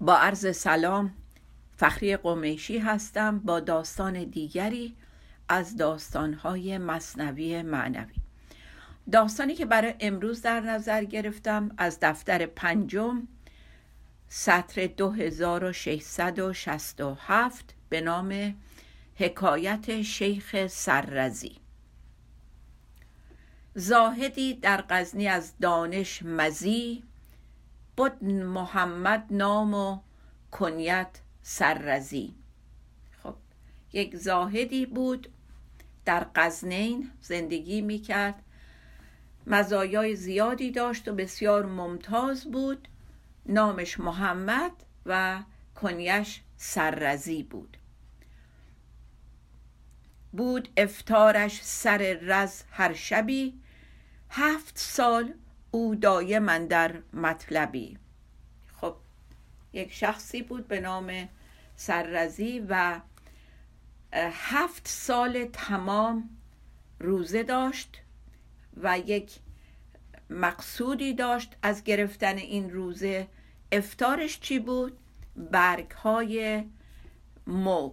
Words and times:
با 0.00 0.16
عرض 0.16 0.56
سلام 0.56 1.14
فخری 1.76 2.16
قمیشی 2.16 2.78
هستم 2.78 3.38
با 3.38 3.60
داستان 3.60 4.24
دیگری 4.24 4.96
از 5.48 5.76
داستانهای 5.76 6.78
مصنوی 6.78 7.62
معنوی. 7.62 8.14
داستانی 9.12 9.54
که 9.54 9.66
برای 9.66 9.94
امروز 10.00 10.42
در 10.42 10.60
نظر 10.60 11.04
گرفتم 11.04 11.70
از 11.78 11.98
دفتر 12.02 12.46
پنجم 12.46 13.28
سطر 14.28 14.86
2667 14.86 17.74
به 17.88 18.00
نام 18.00 18.54
حکایت 19.14 20.02
شیخ 20.02 20.66
سررزی. 20.66 21.56
زاهدی 23.74 24.54
در 24.54 24.84
غزنی 24.88 25.28
از 25.28 25.52
دانش 25.60 26.22
مزی 26.22 27.02
بود 28.00 28.24
محمد 28.24 29.26
نام 29.30 29.74
و 29.74 30.00
کنیت 30.50 31.20
سررزی. 31.42 32.34
خب 33.22 33.34
یک 33.92 34.16
زاهدی 34.16 34.86
بود 34.86 35.28
در 36.04 36.24
قزنین 36.24 37.10
زندگی 37.22 37.80
می‌کرد. 37.80 38.42
مزایای 39.46 40.16
زیادی 40.16 40.70
داشت 40.70 41.08
و 41.08 41.14
بسیار 41.14 41.66
ممتاز 41.66 42.44
بود. 42.44 42.88
نامش 43.46 44.00
محمد 44.00 44.72
و 45.06 45.42
کنیش 45.74 46.40
سررزی 46.56 47.42
بود. 47.42 47.76
بود 50.32 50.68
افتارش 50.76 51.62
سر 51.62 51.98
رز 52.22 52.62
هر 52.70 52.92
شبی. 52.92 53.60
هفت 54.30 54.78
سال 54.78 55.34
او 55.70 55.94
دایم 55.94 56.66
در 56.66 57.02
مطلبی. 57.12 57.98
خب 58.80 58.96
یک 59.72 59.92
شخصی 59.92 60.42
بود 60.42 60.68
به 60.68 60.80
نام 60.80 61.28
سررزی 61.76 62.66
و 62.68 63.00
هفت 64.32 64.88
سال 64.88 65.44
تمام 65.52 66.30
روزه 67.00 67.42
داشت 67.42 68.02
و 68.76 68.98
یک 68.98 69.38
مقصودی 70.30 71.14
داشت 71.14 71.56
از 71.62 71.84
گرفتن 71.84 72.36
این 72.36 72.70
روزه. 72.70 73.28
افتارش 73.72 74.40
چی 74.40 74.58
بود؟ 74.58 74.98
برگ 75.36 75.90
های 75.90 76.64
مو 77.46 77.88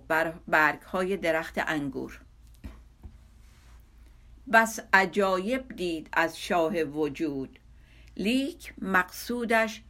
برگ 0.48 0.82
های 0.82 1.18
درخت 1.18 1.54
انگور. 1.58 2.22
بس 4.54 4.80
عجایب 4.94 5.76
دید 5.76 6.10
از 6.14 6.40
شاه 6.40 6.84
وجود. 6.84 7.60
لیک 8.18 8.74
مقصودش 8.82 9.82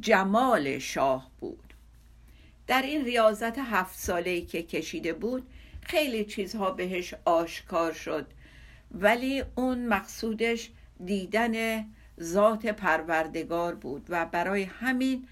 جمال 0.00 0.78
شاه 0.78 1.30
بود. 1.40 1.74
در 2.66 2.82
این 2.82 3.04
ریاضت 3.04 3.58
هفت 3.58 3.98
ساله 3.98 4.40
که 4.40 4.62
کشیده 4.62 5.12
بود 5.12 5.46
خیلی 5.82 6.24
چیزها 6.24 6.70
بهش 6.70 7.14
آشکار 7.24 7.92
شد 7.92 8.26
ولی 8.92 9.44
اون 9.54 9.86
مقصودش 9.86 10.70
دیدن 11.04 11.84
ذات 12.20 12.66
پروردگار 12.66 13.74
بود 13.74 14.06
و 14.08 14.26
برای 14.26 14.62
همین 14.62 15.28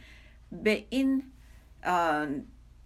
به 0.52 0.84
این 0.90 1.22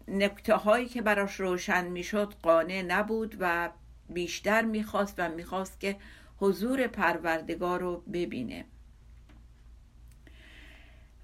نکته 0.09 0.55
هایی 0.55 0.87
که 0.87 1.03
براش 1.03 1.41
روشن 1.41 1.87
می‌شد 1.87 2.35
قانع 2.43 2.83
نبود 2.83 3.37
و 3.41 3.71
بیشتر 4.09 4.63
می‌خواست 4.63 5.15
و 5.19 5.29
می‌خواست 5.29 5.81
که 5.81 5.97
حضور 6.39 6.87
پروردگار 6.87 7.81
رو 7.81 7.97
ببینه. 8.13 8.65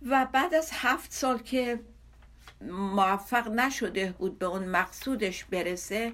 و 0.03 0.27
بعد 0.33 0.55
از 0.55 0.71
هفت 0.73 1.13
سال 1.13 1.39
که 1.39 1.81
موفق 2.71 3.49
نشده 3.49 4.15
بود 4.19 4.39
به 4.39 4.47
اون 4.47 4.65
مقصودش 4.65 5.45
برسه 5.45 6.13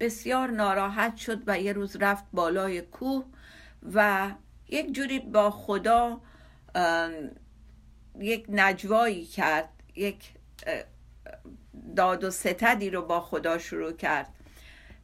بسیار 0.00 0.50
ناراحت 0.50 1.16
شد 1.16 1.42
و 1.46 1.60
یه 1.60 1.72
روز 1.72 1.96
رفت 1.96 2.24
بالای 2.32 2.80
کوه 2.80 3.24
و 3.94 4.30
یک 4.68 4.92
جوری 4.92 5.18
با 5.18 5.50
خدا 5.50 6.20
یک 8.18 8.46
نجوایی 8.48 9.24
کرد 9.24 9.68
یک 9.94 10.30
داد 11.96 12.24
و 12.24 12.30
ستدی 12.30 12.90
رو 12.90 13.02
با 13.02 13.20
خدا 13.20 13.58
شروع 13.58 13.92
کرد. 13.92 14.34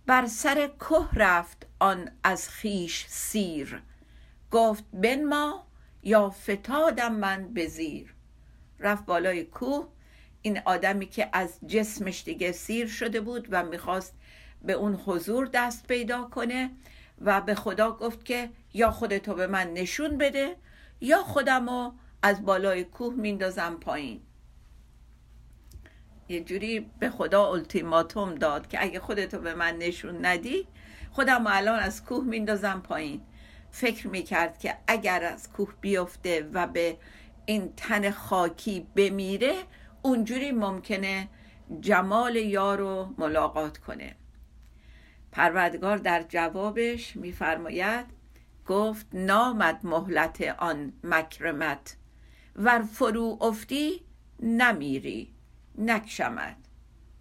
بر 0.06 0.26
سر 0.26 0.66
که 0.66 1.08
رفت 1.12 1.66
آن 1.78 2.10
از 2.24 2.48
خیش 2.48 3.06
سیر. 3.08 3.82
گفت 4.50 4.84
ما 5.24 5.66
یا 6.02 6.30
فتادم 6.30 7.14
من 7.14 7.54
به 7.54 7.66
زیر. 7.66 8.14
رفت 8.80 9.06
بالای 9.06 9.44
کوه. 9.44 9.88
این 10.42 10.60
آدمی 10.64 11.06
که 11.06 11.28
از 11.32 11.58
جسمش 11.66 12.24
دیگه 12.24 12.52
سیر 12.52 12.86
شده 12.86 13.20
بود 13.20 13.48
و 13.50 13.64
می‌خواست 13.64 14.14
به 14.62 14.72
اون 14.72 14.94
حضور 14.94 15.46
دست 15.46 15.86
پیدا 15.86 16.24
کنه 16.24 16.70
و 17.20 17.40
به 17.40 17.54
خدا 17.54 17.92
گفت 17.92 18.24
که 18.24 18.50
یا 18.74 18.90
خودتو 18.90 19.34
به 19.34 19.46
من 19.46 19.72
نشون 19.72 20.18
بده 20.18 20.56
یا 21.00 21.22
خودمو 21.22 21.92
از 22.22 22.44
بالای 22.44 22.84
کوه 22.84 23.14
میندازم 23.14 23.74
پایین. 23.80 24.20
یه 26.28 26.40
جوری 26.40 26.90
به 26.98 27.10
خدا 27.10 27.46
التیماتوم 27.52 28.34
داد 28.34 28.68
که 28.68 28.82
اگه 28.82 29.00
خودتو 29.00 29.38
به 29.38 29.54
من 29.54 29.76
نشون 29.76 30.26
ندی 30.26 30.66
خودم 31.10 31.46
الان 31.46 31.78
از 31.78 32.04
کوه 32.04 32.24
میندازم 32.24 32.80
پایین. 32.80 33.20
فکر 33.70 34.08
می‌کرد 34.08 34.58
که 34.58 34.76
اگر 34.86 35.24
از 35.24 35.52
کوه 35.52 35.74
بیفته 35.80 36.50
و 36.52 36.66
به 36.66 36.96
این 37.48 37.72
تن 37.76 38.10
خاکی 38.10 38.86
بمیره 38.96 39.54
اونجوری 40.02 40.52
ممکنه 40.52 41.28
جمال 41.80 42.36
یار 42.36 42.78
رو 42.78 43.14
ملاقات 43.18 43.78
کنه. 43.78 44.14
پروردگار 45.32 45.96
در 45.96 46.24
جوابش 46.28 47.16
میفرماید 47.16 48.06
گفت 48.66 49.06
نامد 49.12 49.80
مهلت 49.86 50.54
آن 50.58 50.92
مکرمت. 51.04 51.96
ور 52.56 52.82
فرو 52.82 53.38
افتی 53.40 54.00
نمیری 54.40 55.32
نکشمد 55.78 56.56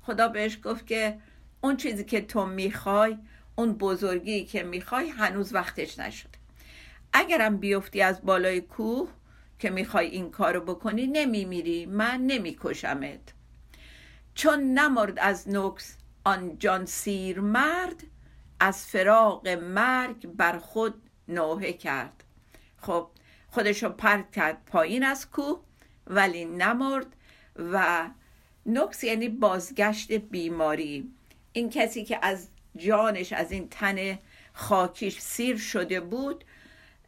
خدا 0.02 0.28
بهش 0.28 0.59
گفت 0.64 0.88
که 0.88 1.18
اون 1.62 1.78
چیزی 1.78 2.04
که 2.04 2.22
تو 2.22 2.46
می‌خوای 2.46 3.18
اون 3.56 3.74
بزرگی 3.74 4.46
که 4.46 4.64
می‌خوای 4.64 5.09
هنوز 5.09 5.54
وقتش 5.54 6.00
نشده 6.00 6.38
اگرم 7.14 7.58
بیفتی 7.58 8.02
از 8.02 8.22
بالای 8.22 8.62
کوه 8.62 9.09
که 9.59 9.69
می‌خوای 9.69 10.07
این 10.07 10.31
کارو 10.31 10.62
بکنی 10.62 11.07
نمیمیری. 11.07 11.85
من 11.85 12.22
نمیکشمت. 12.22 13.34
چون 14.35 14.59
نمرد 14.59 15.19
از 15.19 15.50
نکس 15.50 15.97
آن 16.23 16.57
جان 16.59 16.85
سیر 16.85 17.40
مرد 17.40 18.03
از 18.59 18.85
فراق 18.85 19.47
مرگ 19.47 20.28
بر 20.28 20.57
خود 20.57 21.01
نوحه 21.28 21.73
کرد. 21.73 22.23
خب 22.78 23.09
خودشو 23.47 23.90
پرد 23.90 24.31
کرد 24.31 24.66
پایین 24.66 25.03
از 25.03 25.31
کوه 25.31 25.63
ولی 26.07 26.46
نمرد 26.46 27.16
و 27.58 28.09
نکس 28.66 29.03
یعنی 29.03 29.29
بازگشت 29.29 30.11
بیماری. 30.11 31.11
این 31.53 31.70
کسی 31.70 32.03
که 32.05 32.20
از 32.22 32.47
جانش 32.76 33.34
از 33.34 33.52
این 33.52 33.70
تن 33.70 34.20
خاکیش 34.53 35.20
سیر 35.20 35.58
شده 35.58 35.99
بود 35.99 36.43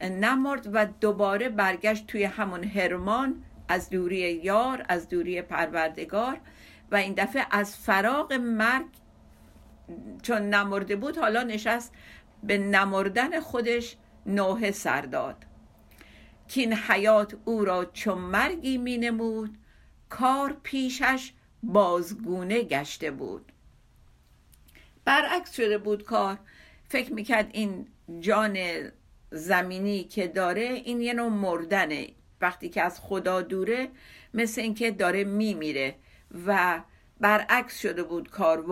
نمرد 0.02 0.70
و 0.74 0.86
دوباره 0.86 1.50
برگشت 1.50 2.08
توی 2.08 2.24
همون 2.24 2.64
هرمان 2.64 3.44
از 3.68 3.90
دوری 3.90 4.34
یار 4.34 4.86
از 4.90 5.10
دوری 5.10 5.42
پروردگار. 5.42 6.40
و 6.92 6.96
این 6.96 7.14
دفعه 7.14 7.46
از 7.52 7.78
فراغ 7.78 8.34
مرگ 8.34 8.86
چون 10.22 10.42
نمرده 10.42 10.96
بود 10.96 11.18
حالا 11.18 11.44
نشست 11.44 11.94
به 12.44 12.58
نمردن 12.58 13.40
خودش 13.40 13.98
نوه 14.26 14.72
سر 14.72 15.02
داد 15.02 15.46
این 16.56 16.74
حیات 16.74 17.36
او 17.46 17.66
را 17.66 17.86
چون 17.86 18.18
مرگی 18.18 18.78
می 18.78 18.98
نمود 18.98 19.58
کار 20.10 20.58
پیشش 20.64 21.34
بازگونه 21.64 22.64
گشته 22.64 23.12
بود. 23.12 23.52
برعکس 25.06 25.56
شده 25.56 25.78
بود 25.78 26.04
کار. 26.04 26.38
فکر 26.90 27.14
می‌کرد 27.14 27.50
این 27.52 27.88
جان 28.20 28.58
زمینی 29.32 30.04
که 30.04 30.28
داره 30.28 30.62
این 30.62 31.02
یه 31.02 31.14
نوع 31.14 31.30
مردنه. 31.30 32.08
وقتی 32.42 32.70
که 32.70 32.82
از 32.82 33.00
خدا 33.00 33.42
دوره 33.42 33.90
مثل 34.34 34.62
اینکه 34.62 34.92
داره 34.92 35.24
میمیره 35.24 35.96
و 36.48 36.82
برعکس 37.20 37.80
شده 37.80 38.04
بود 38.04 38.30
کار 38.30 38.66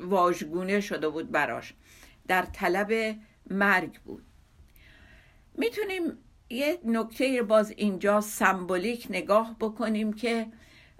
واژگونه 0.00 0.80
شده 0.80 1.08
بود 1.08 1.30
براش. 1.30 1.74
در 2.28 2.42
طلب 2.42 3.16
مرگ 3.50 4.00
بود. 4.00 4.24
می‌تونیم 5.54 6.18
یه 6.50 6.78
نکته 6.84 7.42
باز 7.42 7.70
اینجا 7.70 8.20
سمبولیک 8.20 9.06
نگاه 9.10 9.56
بکنیم 9.60 10.12
که 10.12 10.46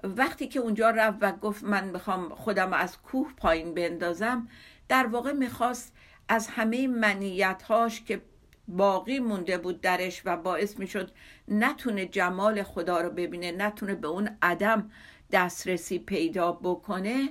وقتی 0.03 0.49
که 0.49 0.61
اونجا 0.61 0.91
رفت 0.91 1.19
و 1.21 1.33
گفت 1.33 1.65
من 1.65 1.89
می‌خوام 1.89 2.29
خودم 2.29 2.73
از 2.73 3.03
کوه 3.03 3.33
پایین 3.37 3.75
بندازم 3.75 4.49
در 4.89 5.07
واقع 5.07 5.33
می‌خواست 5.33 5.95
از 6.29 6.47
همه 6.47 6.89
منیتهاش 6.89 8.03
که 8.03 8.23
باقی 8.69 9.19
مونده 9.19 9.59
بود 9.59 9.81
درش 9.81 10.23
و 10.25 10.37
باعث 10.37 10.79
می‌شد 10.79 11.11
نتونه 11.49 12.07
جمال 12.07 12.63
خدا 12.63 13.01
رو 13.01 13.11
ببینه 13.11 13.53
نتونه 13.53 13.95
به 13.95 14.09
اون 14.09 14.31
عدم 14.43 14.91
دسترسی 15.33 15.99
پیدا 15.99 16.53
بکنه. 16.53 17.29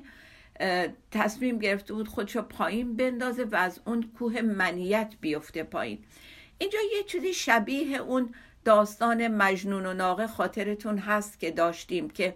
تصمیم 1.12 1.60
گرفته 1.60 1.94
بود 1.94 2.08
خودشو 2.08 2.42
پایین 2.42 2.96
بندازه 2.96 3.44
و 3.44 3.56
از 3.56 3.80
اون 3.86 4.12
کوه 4.18 4.42
منیت 4.42 5.14
بیفته 5.22 5.64
پایین. 5.64 6.00
اینجا 6.58 6.80
یه 6.98 7.04
چیزی 7.04 7.34
شبیه 7.34 7.98
اون 7.98 8.34
داستان 8.66 9.28
مجنون 9.28 9.86
و 9.86 9.94
ناقه 9.94 10.28
خاطرتون 10.28 10.98
هست 10.98 11.40
که 11.40 11.52
داشتیم 11.52 12.10
که 12.10 12.36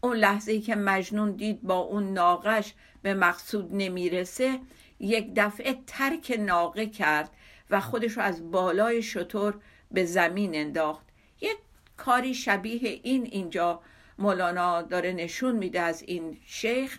اون 0.00 0.16
لحظه 0.16 0.52
ای 0.52 0.60
که 0.60 0.76
مجنون 0.76 1.32
دید 1.32 1.62
با 1.62 1.78
اون 1.78 2.12
ناقش 2.12 2.74
به 3.02 3.14
مقصود 3.14 3.74
نمی‌رسه 3.74 4.58
یک 5.00 5.32
دفعه 5.36 5.78
ترک 5.86 6.36
ناقه 6.40 6.86
کرد. 6.86 7.30
و 7.70 7.80
خودش 7.80 8.12
رو 8.12 8.22
از 8.22 8.50
بالای 8.50 9.02
شطور 9.02 9.60
به 9.90 10.04
زمین 10.04 10.54
انداخت. 10.54 11.06
یک 11.40 11.56
کاری 11.96 12.34
شبیه 12.34 13.00
این 13.02 13.24
اینجا 13.24 13.80
مولانا 14.18 14.82
داره 14.82 15.12
نشون 15.12 15.56
میده 15.56 15.80
از 15.80 16.02
این 16.02 16.38
شیخ 16.46 16.98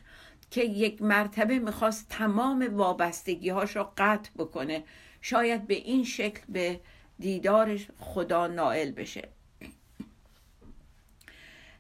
که 0.52 0.64
یک 0.64 1.02
مرتبه 1.02 1.60
می‌خواست 1.60 2.10
تمام 2.10 2.76
وابستگی 2.78 3.50
هاش 3.50 3.76
رو 3.76 3.92
قطع 3.98 4.30
بکنه. 4.38 4.84
شاید 5.22 5.68
به 5.68 5.74
این 5.74 6.04
شکل 6.04 6.42
به 6.50 6.80
دیدار 7.20 7.80
خدا 8.00 8.48
نائل 8.48 8.92
بشه. 8.92 9.30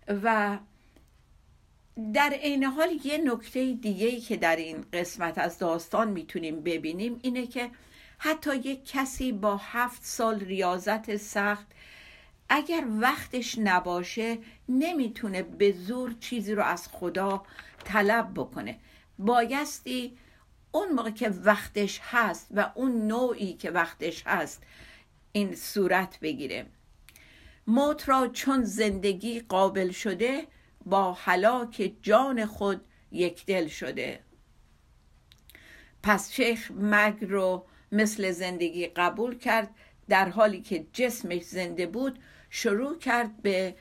و 0.07 0.57
در 2.13 2.29
عین 2.29 2.63
حال 2.63 2.89
یه 3.03 3.17
نکته 3.17 3.73
دیگه 3.73 4.19
که 4.19 4.37
در 4.37 4.55
این 4.55 4.85
قسمت 4.93 5.37
از 5.37 5.57
داستان 5.57 6.09
می‌تونیم 6.09 6.61
ببینیم 6.61 7.19
اینه 7.21 7.47
که 7.47 7.69
حتی 8.23 8.55
یک 8.55 8.85
کسی 8.85 9.31
با 9.31 9.57
هفت 9.57 10.03
سال 10.03 10.39
ریاضت 10.39 11.15
سخت 11.15 11.67
اگر 12.49 12.83
وقتش 13.01 13.57
نباشه 13.57 14.37
نمی‌تونه 14.69 15.43
به 15.43 15.71
زور 15.71 16.15
چیزی 16.19 16.55
رو 16.55 16.63
از 16.63 16.87
خدا 16.87 17.45
طلب 17.83 18.31
بکنه. 18.35 18.79
بایستی 19.19 20.17
اون 20.71 20.91
موقع 20.91 21.09
که 21.09 21.29
وقتش 21.29 21.99
هست 22.03 22.47
و 22.51 22.71
اون 22.75 23.07
نوعی 23.07 23.53
که 23.53 23.71
وقتش 23.71 24.23
هست 24.27 24.63
این 25.31 25.55
صورت 25.55 26.19
بگیره. 26.19 26.65
موت 27.67 28.09
را 28.09 28.27
چون 28.27 28.63
زندگی 28.63 29.39
قابل 29.39 29.91
شده 29.91 30.47
با 30.85 31.13
حلاک 31.13 31.93
جان 32.01 32.45
خود 32.45 32.81
یک 33.11 33.45
دل 33.45 33.67
شده. 33.67 34.19
پس 36.03 36.31
شیخ 36.31 36.71
مرگ 36.71 37.25
رو 37.25 37.65
مثل 37.91 38.31
زندگی 38.31 38.87
قبول 38.87 39.37
کرد 39.37 39.69
در 40.09 40.29
حالی 40.29 40.61
که 40.61 40.85
جسمش 40.93 41.41
زنده 41.41 41.85
بود 41.85 42.19
شروع 42.49 42.97
کرد 42.97 43.41
به 43.41 43.75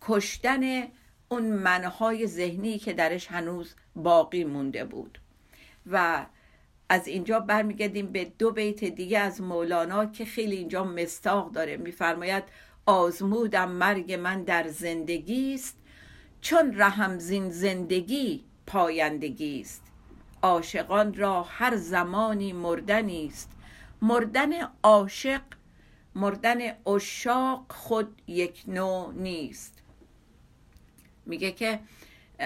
کشتن 0.00 0.82
اون 1.28 1.42
منهای 1.42 2.26
ذهنی 2.26 2.78
که 2.78 2.92
درش 2.92 3.26
هنوز 3.26 3.74
باقی 3.96 4.44
مونده 4.44 4.84
بود. 4.84 5.18
و 5.86 6.26
از 6.88 7.08
اینجا 7.08 7.40
برمیگردیم 7.40 8.06
به 8.06 8.24
دو 8.24 8.50
بیت 8.50 8.84
دیگه 8.84 9.18
از 9.18 9.40
مولانا 9.40 10.06
که 10.06 10.24
خیلی 10.24 10.56
اینجا 10.56 10.84
مستاق 10.84 11.52
داره. 11.52 11.76
میفرماید 11.76 12.44
آزمودم 12.86 13.70
مرگ 13.70 14.12
من 14.12 14.42
در 14.42 14.68
زندگی 14.68 15.54
است 15.54 15.76
چون 16.40 16.80
رحم 16.80 17.18
زین 17.18 17.50
زندگی 17.50 18.44
پایندگی 18.66 19.60
است 19.60 19.89
عاشقان 20.42 21.14
را 21.14 21.42
هر 21.42 21.76
زمانی 21.76 22.52
مردنی 22.52 23.26
است. 23.26 23.50
مردن 24.02 24.50
عاشق 24.82 25.40
مردن 26.14 26.58
اشاق 26.86 27.64
خود 27.68 28.22
یک 28.26 28.64
نوع 28.66 29.12
نیست. 29.14 29.82
میگه 31.26 31.52
که 31.52 31.80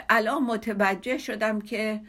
الان 0.08 0.43
متوجه 0.43 1.19
شدم 1.19 1.61
که 1.61 2.00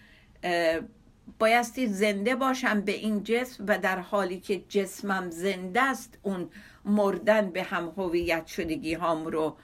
بایستی 1.40 1.88
زنده 1.88 2.36
باشم 2.36 2.82
به 2.82 2.92
این 2.92 3.24
جسم 3.24 3.66
و 3.68 3.80
در 3.80 4.00
حالی 4.00 4.40
که 4.40 4.64
جسمم 4.70 5.30
زنده 5.30 5.82
است 5.82 6.18
اون 6.22 6.50
مردن 6.86 7.50
به 7.50 7.64
هم 7.64 7.94
هویت 7.98 8.48
شدگی 8.48 8.94
هام 8.94 9.26
رو 9.26 9.58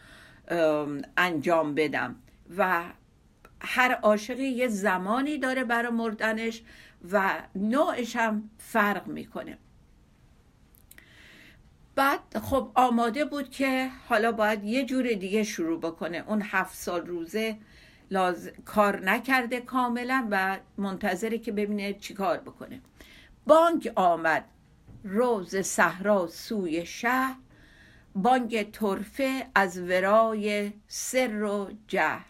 انجام 1.17 1.75
بدم. 1.75 2.15
و 2.57 2.83
هر 3.61 3.91
عاشقی 3.91 4.47
یه 4.47 4.67
زمانی 4.67 5.37
داره 5.37 5.63
برای 5.63 5.91
مردنش 5.91 6.61
و 7.11 7.43
نوعش 7.55 8.15
هم 8.15 8.49
فرق 8.57 9.07
می‌کنه. 9.07 9.57
بعد 11.95 12.37
خب 12.37 12.71
آماده 12.75 13.25
بود 13.25 13.49
که 13.49 13.89
حالا 14.09 14.31
باید 14.31 14.63
یه 14.63 14.85
جور 14.85 15.13
دیگه 15.13 15.43
شروع 15.43 15.79
بکنه. 15.79 16.23
اون 16.27 16.41
هفت 16.45 16.75
سال 16.75 17.07
روزه 17.07 17.57
لاز... 18.11 18.51
کار 18.65 18.99
نکرده 19.05 19.61
کاملا 19.61 20.27
و 20.31 20.59
منتظره 20.77 21.37
که 21.37 21.51
ببینه 21.51 21.93
چی 21.93 22.13
کار 22.13 22.37
بکنه. 22.37 22.81
بانک 23.47 23.91
آمد. 23.95 24.45
روز 25.03 25.55
صحرا 25.55 26.27
سوی 26.27 26.85
شهر. 26.85 27.35
بانگ 28.15 28.71
طرفه 28.71 29.47
از 29.55 29.77
ورای 29.81 30.73
سر 30.87 31.43
و 31.43 31.71
جهر. 31.87 32.25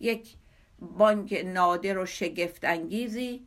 یک 0.00 0.36
بانگ 0.80 1.34
نادر 1.46 1.98
و 1.98 2.06
شگفت 2.06 2.64
انگیزی 2.64 3.46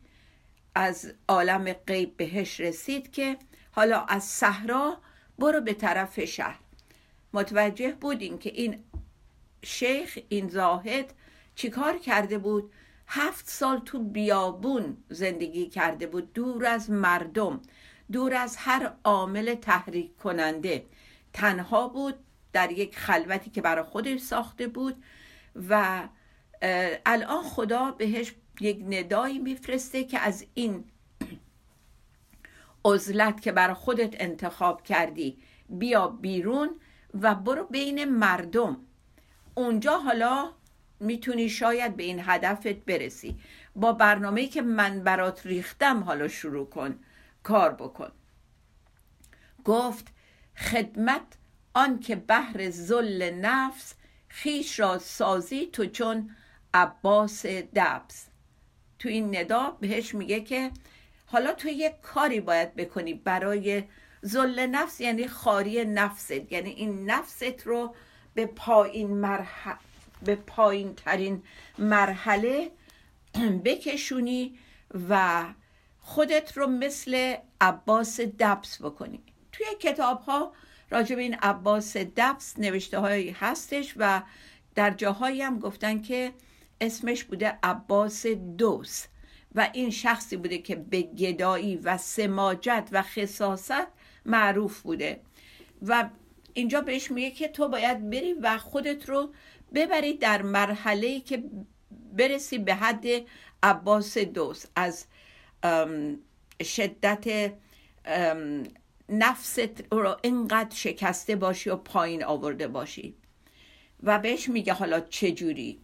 از 0.75 1.13
عالم 1.27 1.73
غیب 1.73 2.17
بهش 2.17 2.59
رسید 2.59 3.11
که 3.11 3.37
حالا 3.71 4.01
از 4.01 4.23
صحرا 4.23 4.97
برو 5.39 5.61
به 5.61 5.73
طرف 5.73 6.25
شهر. 6.25 6.59
متوجه 7.33 7.91
بودیم 7.91 8.37
که 8.37 8.49
این 8.49 8.83
شیخ 9.63 10.19
این 10.29 10.49
زاهد 10.49 11.13
چیکار 11.55 11.97
کرده 11.97 12.37
بود؟ 12.37 12.71
هفت 13.07 13.49
سال 13.49 13.79
تو 13.79 13.99
بیابون 13.99 14.97
زندگی 15.09 15.69
کرده 15.69 16.07
بود 16.07 16.33
دور 16.33 16.65
از 16.65 16.89
مردم 16.89 17.61
دور 18.11 18.33
از 18.33 18.55
هر 18.57 18.93
عامل 19.03 19.55
تحریک 19.55 20.17
کننده. 20.17 20.85
تنها 21.33 21.87
بود 21.87 22.15
در 22.53 22.71
یک 22.71 22.97
خلوتی 22.97 23.49
که 23.49 23.61
برای 23.61 23.83
خودش 23.83 24.19
ساخته 24.19 24.67
بود 24.67 25.03
و 25.69 26.03
الان 27.05 27.43
خدا 27.43 27.91
بهش 27.91 28.33
یک 28.61 28.85
ندایی 28.89 29.39
میفرسته 29.39 30.03
که 30.03 30.19
از 30.19 30.45
این 30.53 30.83
عزلت 32.85 33.41
که 33.41 33.51
برای 33.51 33.73
خودت 33.73 34.15
انتخاب 34.21 34.83
کردی 34.83 35.37
بیا 35.69 36.07
بیرون 36.07 36.69
و 37.21 37.35
برو 37.35 37.63
بین 37.63 38.05
مردم. 38.05 38.77
اونجا 39.55 39.97
حالا 39.97 40.51
می‌تونی 40.99 41.49
شاید 41.49 41.95
به 41.95 42.03
این 42.03 42.21
هدفت 42.23 42.67
برسی. 42.67 43.39
با 43.75 43.93
برنامه 43.93 44.47
که 44.47 44.61
من 44.61 45.03
برات 45.03 45.45
ریختم 45.45 46.03
حالا 46.03 46.27
شروع 46.27 46.69
کن 46.69 46.99
کار 47.43 47.73
بکن. 47.73 48.11
گفت 49.65 50.07
خدمت 50.57 51.37
آن 51.73 51.99
که 51.99 52.15
بهر 52.15 52.69
زل 52.69 53.29
نفس 53.29 53.95
خیش 54.27 54.79
را 54.79 54.99
سازی 54.99 55.65
تو 55.65 55.85
چون 55.85 56.29
عباس 56.73 57.45
دبس. 57.45 58.27
تو 58.99 59.09
این 59.09 59.35
ندا 59.35 59.77
بهش 59.79 60.15
میگه 60.15 60.41
که 60.41 60.71
حالا 61.25 61.53
تو 61.53 61.67
یک 61.67 62.01
کاری 62.01 62.39
باید 62.39 62.75
بکنی 62.75 63.13
برای 63.13 63.83
زل 64.21 64.59
نفس 64.59 65.01
یعنی 65.01 65.27
خاری 65.27 65.85
نفست. 65.85 66.51
یعنی 66.51 66.69
این 66.69 67.11
نفست 67.11 67.67
رو 67.67 67.95
به 68.33 68.45
پایین 68.45 69.17
مرحله 69.17 69.77
به 70.25 70.35
پایین 70.35 70.95
ترین 70.95 71.43
مرحله 71.77 72.71
بکشونی 73.65 74.57
و 75.09 75.43
خودت 75.99 76.57
رو 76.57 76.67
مثل 76.67 77.35
عباس 77.61 78.19
دبس 78.19 78.81
بکنی. 78.81 79.23
توی 79.51 79.65
کتاب 79.79 80.21
ها 80.21 80.53
به 80.89 81.19
این 81.19 81.33
عباس 81.33 81.97
دبس 81.97 82.59
نوشته 82.59 82.99
هایی 82.99 83.29
هستش 83.29 83.93
و 83.97 84.21
در 84.75 84.91
جاهایی 84.91 85.41
هم 85.41 85.59
گفتن 85.59 86.01
که 86.01 86.33
اسمش 86.81 87.23
بوده 87.23 87.59
عباس 87.63 88.25
دوس 88.27 89.05
و 89.55 89.69
این 89.73 89.89
شخصی 89.89 90.37
بوده 90.37 90.57
که 90.57 90.75
به 90.75 91.01
گدایی 91.01 91.75
و 91.75 91.97
سماجت 91.97 92.89
و 92.91 93.01
خصاست 93.01 93.87
معروف 94.25 94.81
بوده. 94.81 95.21
و 95.81 96.09
اینجا 96.53 96.81
بهش 96.81 97.11
میگه 97.11 97.31
که 97.31 97.47
تو 97.47 97.67
باید 97.67 98.09
بری 98.09 98.33
و 98.33 98.57
خودت 98.57 99.09
رو 99.09 99.33
ببری 99.73 100.13
در 100.13 100.41
مرحله 100.41 101.19
که 101.19 101.43
برسی 102.13 102.57
به 102.57 102.75
حد 102.75 103.05
عباس 103.63 104.17
دوست. 104.17 104.71
از 104.75 105.05
شدت 106.63 107.53
نفست 109.09 109.93
رو 109.93 110.17
اینقدر 110.21 110.75
شکسته 110.75 111.35
باشی 111.35 111.69
و 111.69 111.75
پایین 111.75 112.23
آورده 112.23 112.67
باشی. 112.67 113.15
و 114.03 114.19
بهش 114.19 114.49
میگه 114.49 114.73
حالا 114.73 114.99
چجوری؟ 114.99 115.79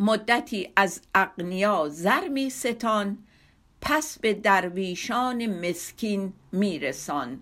مدتی 0.00 0.72
از 0.76 1.00
اقنیا 1.14 1.88
زر 1.88 2.28
می 2.28 2.50
ستان 2.50 3.18
پس 3.80 4.18
به 4.18 4.34
درویشان 4.34 5.46
مسکین 5.68 6.32
میرسان 6.52 7.40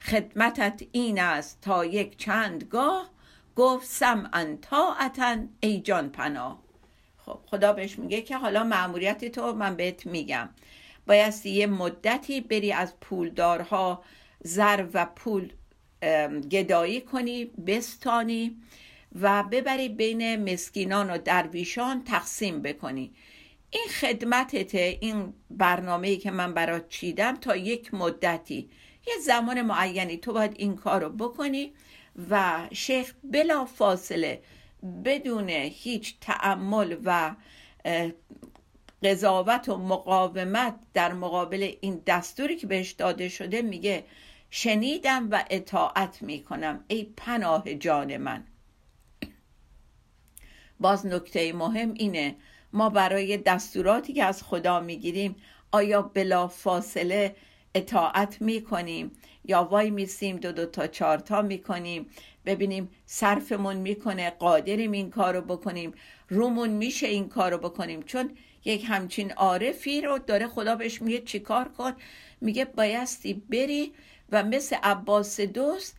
خدمتت 0.00 0.82
این 0.92 1.20
است 1.20 1.58
تا 1.60 1.84
یک 1.84 2.16
چندگاه 2.16 3.10
گفت 3.56 3.86
سمعا 3.86 4.56
طاعتا 4.62 5.36
ای 5.60 5.80
جان 5.80 6.08
پناه. 6.08 6.62
خب 7.18 7.38
خدا 7.46 7.72
بهش 7.72 7.98
میگه 7.98 8.22
که 8.22 8.36
حالا 8.36 8.64
معمولیت 8.64 9.24
تو 9.24 9.52
من 9.52 9.76
بهت 9.76 10.06
میگم. 10.06 10.48
بایستی 11.06 11.50
یه 11.50 11.66
مدتی 11.66 12.40
بری 12.40 12.72
از 12.72 13.00
پولدارها 13.00 14.02
زر 14.44 14.86
و 14.94 15.06
پول 15.06 15.52
گدایی 16.50 17.00
کنی 17.00 17.44
بستانی. 17.44 18.56
و 19.20 19.42
ببری 19.42 19.88
بین 19.88 20.52
مسکینان 20.52 21.10
و 21.10 21.18
درویشان 21.18 22.04
تقسیم 22.04 22.62
بکنی. 22.62 23.12
این 23.70 23.84
خدمتته 24.00 24.98
این 25.00 25.34
برنامه 25.50 26.16
که 26.16 26.30
من 26.30 26.54
برات 26.54 26.88
چیدم 26.88 27.36
تا 27.36 27.56
یک 27.56 27.94
مدتی. 27.94 28.70
یه 29.06 29.14
زمان 29.24 29.62
معینی. 29.62 30.16
تو 30.16 30.32
باید 30.32 30.54
این 30.56 30.76
کار 30.76 31.02
رو 31.02 31.08
بکنی 31.08 31.72
و 32.30 32.60
شیخ 32.72 33.14
بلا 33.24 33.64
فاصله 33.64 34.42
بدون 35.04 35.48
هیچ 35.50 36.14
تعمل 36.20 36.96
و 37.04 37.34
قضاوت 39.02 39.68
و 39.68 39.76
مقاومت 39.76 40.74
در 40.94 41.12
مقابل 41.12 41.72
این 41.80 42.02
دستوری 42.06 42.56
که 42.56 42.66
بهش 42.66 42.90
داده 42.90 43.28
شده 43.28 43.62
میگه 43.62 44.04
شنیدم 44.50 45.28
و 45.30 45.44
اطاعت 45.50 46.22
می‌کنم. 46.22 46.84
ای 46.88 47.12
پناه 47.16 47.74
جان 47.74 48.16
من. 48.16 48.44
باز 50.82 51.06
نکته 51.06 51.52
مهم 51.52 51.94
اینه 51.94 52.34
ما 52.72 52.88
برای 52.90 53.36
دستوراتی 53.36 54.12
که 54.12 54.24
از 54.24 54.42
خدا 54.42 54.80
می‌گیریم 54.80 55.36
آیا 55.72 56.02
بلا 56.02 56.48
فاصله 56.48 57.36
اطاعت 57.74 58.42
می‌کنیم 58.42 59.10
یا 59.44 59.64
وای 59.64 59.90
میسیم 59.90 60.36
دو 60.36 60.52
دو 60.52 60.66
تا 60.66 60.86
چهار 60.86 61.18
تا 61.18 61.42
می‌کنیم؟ 61.42 62.06
ببینیم 62.46 62.88
صرفمون 63.06 63.76
می‌کنه 63.76 64.30
قادریم 64.30 64.92
این 64.92 65.10
کارو 65.10 65.40
بکنیم 65.40 65.92
رومون 66.28 66.70
میشه 66.70 67.06
این 67.06 67.28
کارو 67.28 67.58
بکنیم؟ 67.58 68.02
چون 68.02 68.30
یک 68.64 68.84
همچین 68.88 69.32
عارفی 69.32 70.00
رو 70.00 70.18
داره 70.18 70.46
خدا 70.46 70.76
بهش 70.76 71.02
میگه 71.02 71.20
چیکار 71.20 71.68
کن؟ 71.68 71.92
میگه 72.40 72.64
بایستی 72.64 73.34
بری 73.34 73.92
و 74.32 74.42
مثل 74.42 74.76
عباس 74.82 75.40
دوست 75.40 75.96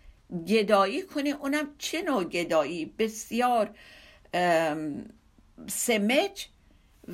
گدایی 0.47 1.01
کنی. 1.01 1.31
اونم 1.31 1.67
چه 1.77 2.01
نوع 2.01 2.23
گدایی؟ 2.23 2.85
بسیار 2.85 3.69
سمج 5.67 6.47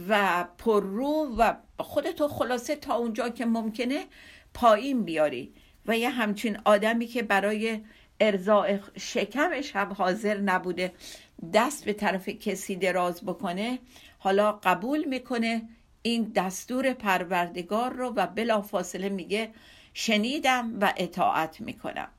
و 0.10 0.46
پررو 0.58 1.36
و 1.38 1.54
خودتو 1.80 2.28
خلاصه 2.28 2.76
تا 2.76 2.96
اونجا 2.96 3.30
که 3.30 3.46
ممکنه 3.46 4.06
پایین 4.54 5.04
بیاری 5.04 5.54
و 5.86 5.98
یه 5.98 6.10
همچین 6.10 6.58
آدمی 6.66 7.08
که 7.08 7.24
برای 7.24 7.82
ارزاع 8.20 8.80
شکمش 8.98 9.76
هم 9.76 9.94
حاضر 9.94 10.38
نبوده 10.38 10.94
دست 11.54 11.86
به 11.86 11.94
طرف 11.94 12.30
کسی 12.30 12.76
دراز 12.76 13.22
بکنه 13.26 13.80
حالا 14.20 14.52
قبول 14.52 15.04
می‌کنه 15.04 15.70
این 16.02 16.32
دستور 16.36 16.94
پروردگار 16.94 17.94
رو 17.94 18.14
و 18.16 18.28
بلا 18.28 18.62
فاصله 18.62 19.10
میگه 19.10 19.52
شنیدم 19.94 20.80
و 20.82 20.94
اطاعت 20.98 21.62
می‌کنم. 21.62 22.10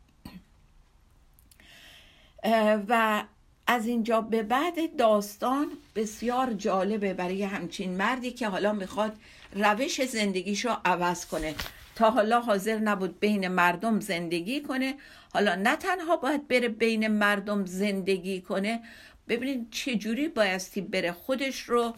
و 2.88 3.24
از 3.70 3.86
اینجا 3.86 4.20
به 4.20 4.42
بعد 4.42 4.96
داستان 4.96 5.66
بسیار 5.94 6.52
جالبه 6.52 7.14
برای 7.14 7.42
همچین 7.42 7.96
مردی 7.96 8.30
که 8.30 8.48
حالا 8.48 8.72
می‌خواد 8.72 9.16
روش 9.52 10.04
زندگیش 10.04 10.64
رو 10.64 10.76
عوض 10.84 11.26
کنه. 11.26 11.54
تا 11.94 12.10
حالا 12.10 12.40
حاضر 12.40 12.78
نبود 12.78 13.20
بین 13.20 13.48
مردم 13.48 14.00
زندگی 14.00 14.60
کنه. 14.60 14.94
حالا 15.32 15.54
نه 15.54 15.76
تنها 15.76 16.16
باید 16.16 16.48
بره 16.48 16.68
بین 16.68 17.08
مردم 17.08 17.66
زندگی 17.66 18.40
کنه 18.40 18.80
ببینید 19.28 19.70
چجوری 19.70 20.28
بایستی 20.28 20.80
بره 20.80 21.12
خودش 21.12 21.62
رو 21.62 21.94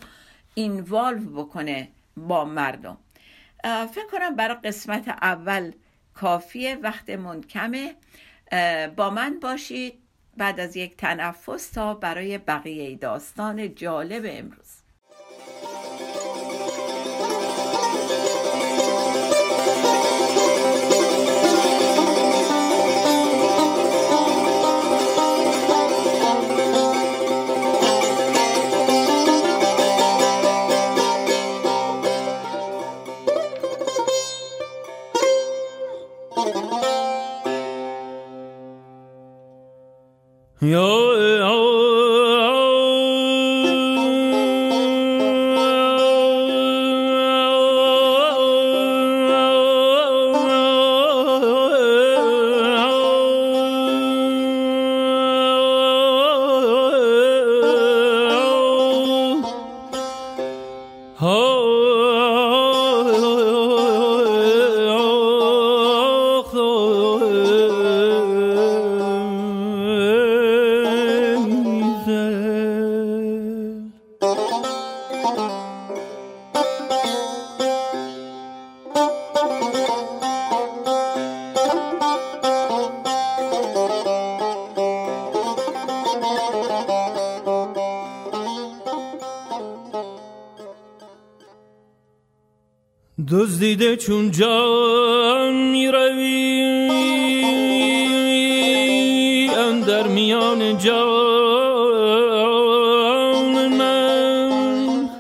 اینوالو 0.55 1.45
بکنه 1.45 1.89
با 2.17 2.45
مردم. 2.45 2.97
فکر 3.65 4.07
کنم 4.13 4.37
برای 4.37 4.57
قسمت 4.65 5.09
اول 5.09 5.73
کافیه 6.15 6.77
وقتمون 6.77 7.41
کمه 7.41 7.95
با 8.97 9.11
من 9.11 9.39
باشید. 9.41 10.02
بعد 10.37 10.61
از 10.61 10.77
یک 10.77 10.97
تنفس 10.97 11.71
تا 11.71 11.95
برای 11.95 12.39
بقیه 12.39 12.97
داستان 12.97 13.75
جالب 13.75 14.23
امروز. 14.27 14.82
دزدیده 93.33 93.97
چون 93.97 94.31
جان 94.31 95.55
می 95.55 95.89
روی 95.89 96.31
اندر 99.57 100.07
میان 100.07 100.79
جان 100.79 100.99
من. 103.69 105.11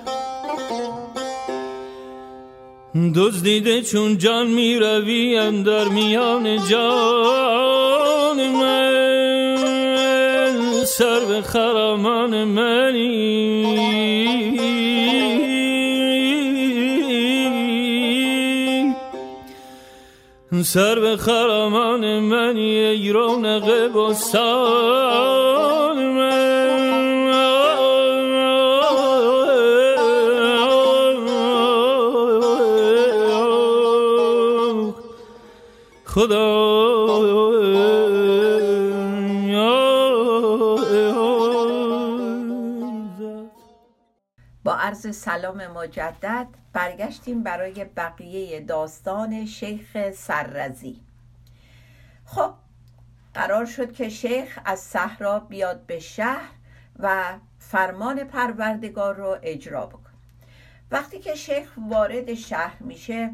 دزدیده 3.14 3.83
چون 3.83 4.19
جان 4.19 4.47
می 4.47 4.76
روی 4.76 5.37
اندر 5.37 5.88
میان 5.88 6.69
جان 6.71 8.49
من. 8.49 8.83
سر 10.85 11.21
به 11.21 11.42
خرامان 11.42 12.45
منی 12.45 12.72
سر 20.62 21.00
به 21.00 21.16
خرامان 21.16 22.19
منی 22.19 22.78
ای 22.78 23.12
رونق 23.12 23.92
بستان 23.97 25.16
من. 26.07 26.42
خدا. 36.04 37.82
عرض 44.93 45.17
سلام 45.17 45.67
مجدد 45.67 46.47
برگشتیم 46.73 47.43
برای 47.43 47.85
بقیه 47.85 48.61
داستان 48.61 49.47
شیخ 49.47 50.11
سررزی. 50.11 51.01
خب 52.25 52.55
قرار 53.35 53.65
شد 53.65 53.93
که 53.93 54.09
شیخ 54.09 54.59
از 54.65 54.79
صحرا 54.79 55.41
بیاد 55.41 55.87
به 55.87 55.99
شهر 55.99 56.51
و 56.99 57.39
فرمان 57.59 58.25
پروردگار 58.25 59.15
رو 59.15 59.39
اجرا 59.43 59.87
بکن 59.87 60.13
وقتی 60.91 61.19
که 61.19 61.35
شیخ 61.35 61.73
وارد 61.91 62.35
شهر 62.35 62.83
میشه 62.83 63.31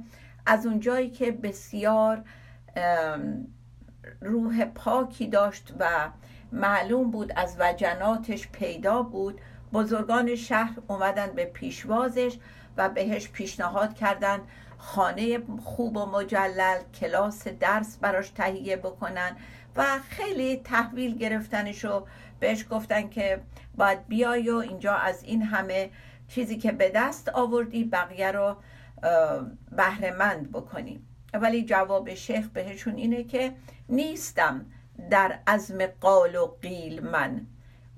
از 0.46 0.66
اونجایی 0.66 1.10
که 1.10 1.32
بسیار 1.32 2.24
روح 4.20 4.64
پاکی 4.64 5.26
داشت 5.26 5.74
و 5.78 6.10
معلوم 6.52 7.10
بود 7.10 7.32
از 7.36 7.56
وجناتش 7.60 8.48
پیدا 8.48 9.02
بود 9.02 9.40
بزرگان 9.72 10.36
شهر 10.36 10.78
اومدن 10.88 11.32
به 11.32 11.44
پیشوازش 11.44 12.38
و 12.76 12.88
بهش 12.88 13.28
پیشنهاد 13.28 13.94
کردن 13.94 14.40
خانه 14.78 15.38
خوب 15.64 15.96
و 15.96 16.06
مجلل 16.06 16.78
کلاس 17.00 17.48
درس 17.48 17.96
براش 17.96 18.30
تهیه 18.30 18.76
بکنن 18.76 19.36
و 19.76 19.98
خیلی 20.10 20.56
تحویل 20.56 21.18
گرفتنش 21.18 21.84
و 21.84 22.06
بهش 22.40 22.64
گفتن 22.70 23.08
که 23.08 23.40
باید 23.76 24.06
بیای 24.06 24.50
و 24.50 24.56
اینجا 24.56 24.94
از 24.94 25.24
این 25.24 25.42
همه 25.42 25.90
چیزی 26.28 26.58
که 26.58 26.72
به 26.72 26.90
دست 26.94 27.28
آوردی 27.28 27.84
بقیه 27.84 28.32
رو 28.32 28.56
بهرهمند 29.72 30.52
بکنی. 30.52 31.02
ولی 31.34 31.64
جواب 31.64 32.14
شیخ 32.14 32.48
بهشون 32.48 32.96
اینه 32.96 33.24
که 33.24 33.52
نیستم 33.88 34.66
در 35.10 35.38
عزم 35.46 35.86
قال 35.86 36.36
و 36.36 36.46
قیل 36.62 37.04
من. 37.04 37.46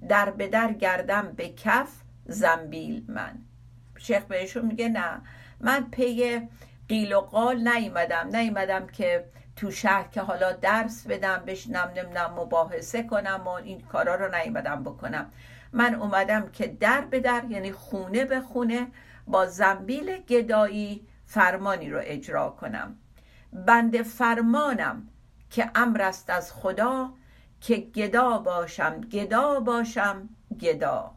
در 0.08 0.30
به 0.30 0.48
در 0.48 0.72
گردم 0.72 1.32
به 1.36 1.48
کف 1.48 1.92
زنبیل 2.24 3.04
من. 3.08 3.38
شیخ 3.98 4.22
بهشون 4.24 4.66
میگه 4.66 4.88
نه 4.88 5.20
من 5.60 5.90
پی 5.90 6.40
قیل 6.88 7.12
و 7.12 7.20
قال 7.20 7.68
نیومدم 7.68 8.36
نیومدم 8.36 8.86
که 8.86 9.24
تو 9.56 9.70
شهر 9.70 10.08
که 10.08 10.20
حالا 10.20 10.52
درس 10.52 11.06
بدم 11.06 11.42
بشنم 11.46 11.92
نمی‌دونم 11.96 12.34
مباحثه 12.36 13.02
کنم 13.02 13.42
و 13.44 13.48
این 13.48 13.80
کارا 13.80 14.14
رو 14.14 14.34
نیومدم 14.34 14.84
بکنم. 14.84 15.30
من 15.72 15.94
اومدم 15.94 16.48
که 16.48 16.66
در 16.66 17.00
به 17.00 17.20
در 17.20 17.44
یعنی 17.48 17.72
خونه 17.72 18.24
به 18.24 18.40
خونه 18.40 18.86
با 19.26 19.46
زنبیل 19.46 20.16
گدایی 20.16 21.06
فرمانی 21.26 21.90
رو 21.90 22.00
اجرا 22.02 22.50
کنم. 22.50 22.96
بند 23.52 24.02
فرمانم 24.02 25.08
که 25.50 25.70
امر 25.74 26.02
است 26.02 26.30
از 26.30 26.52
خدا 26.52 27.10
که 27.60 27.76
گدا 27.76 28.38
باشم 28.38 29.00
گدا 29.00 29.60
باشم 29.60 30.28
گدا. 30.60 31.10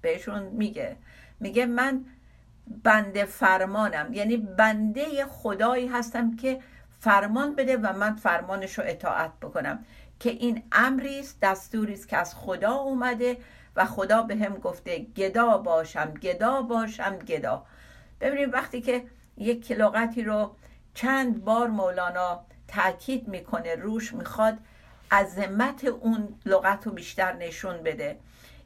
بهشون 0.00 0.42
میگه. 0.42 0.96
میگه 1.40 1.66
من 1.66 2.04
بنده 2.82 3.24
فرمانم. 3.24 4.12
یعنی 4.12 4.36
بنده 4.36 5.24
خدایی 5.24 5.86
هستم 5.86 6.36
که 6.36 6.60
فرمان 7.00 7.54
بده 7.54 7.76
و 7.76 7.92
من 7.92 8.14
فرمانش 8.14 8.78
رو 8.78 8.84
اطاعت 8.86 9.32
بکنم. 9.42 9.84
که 10.20 10.30
این 10.30 10.62
امری 10.72 11.20
است 11.20 11.38
دستوری 11.42 11.92
است 11.92 12.08
که 12.08 12.16
از 12.16 12.34
خدا 12.34 12.74
اومده 12.74 13.38
و 13.76 13.84
خدا 13.84 14.22
به 14.22 14.36
هم 14.36 14.54
گفته 14.54 14.98
گدا 14.98 15.58
باشم 15.58 16.14
گدا 16.14 16.62
باشم 16.62 17.18
گدا. 17.18 17.66
ببینید 18.20 18.54
وقتی 18.54 18.80
که 18.80 19.04
یک 19.36 19.66
کلوغتی 19.66 20.22
رو 20.22 20.56
چند 20.94 21.44
بار 21.44 21.68
مولانا 21.68 22.40
تاکید 22.68 23.28
می‌کنه 23.28 23.74
روش 23.74 24.14
می‌خواد 24.14 24.58
عظمت 25.10 25.84
اون 25.84 26.28
لغت 26.46 26.86
رو 26.86 26.92
بیشتر 26.92 27.32
نشون 27.32 27.82
بده. 27.82 28.18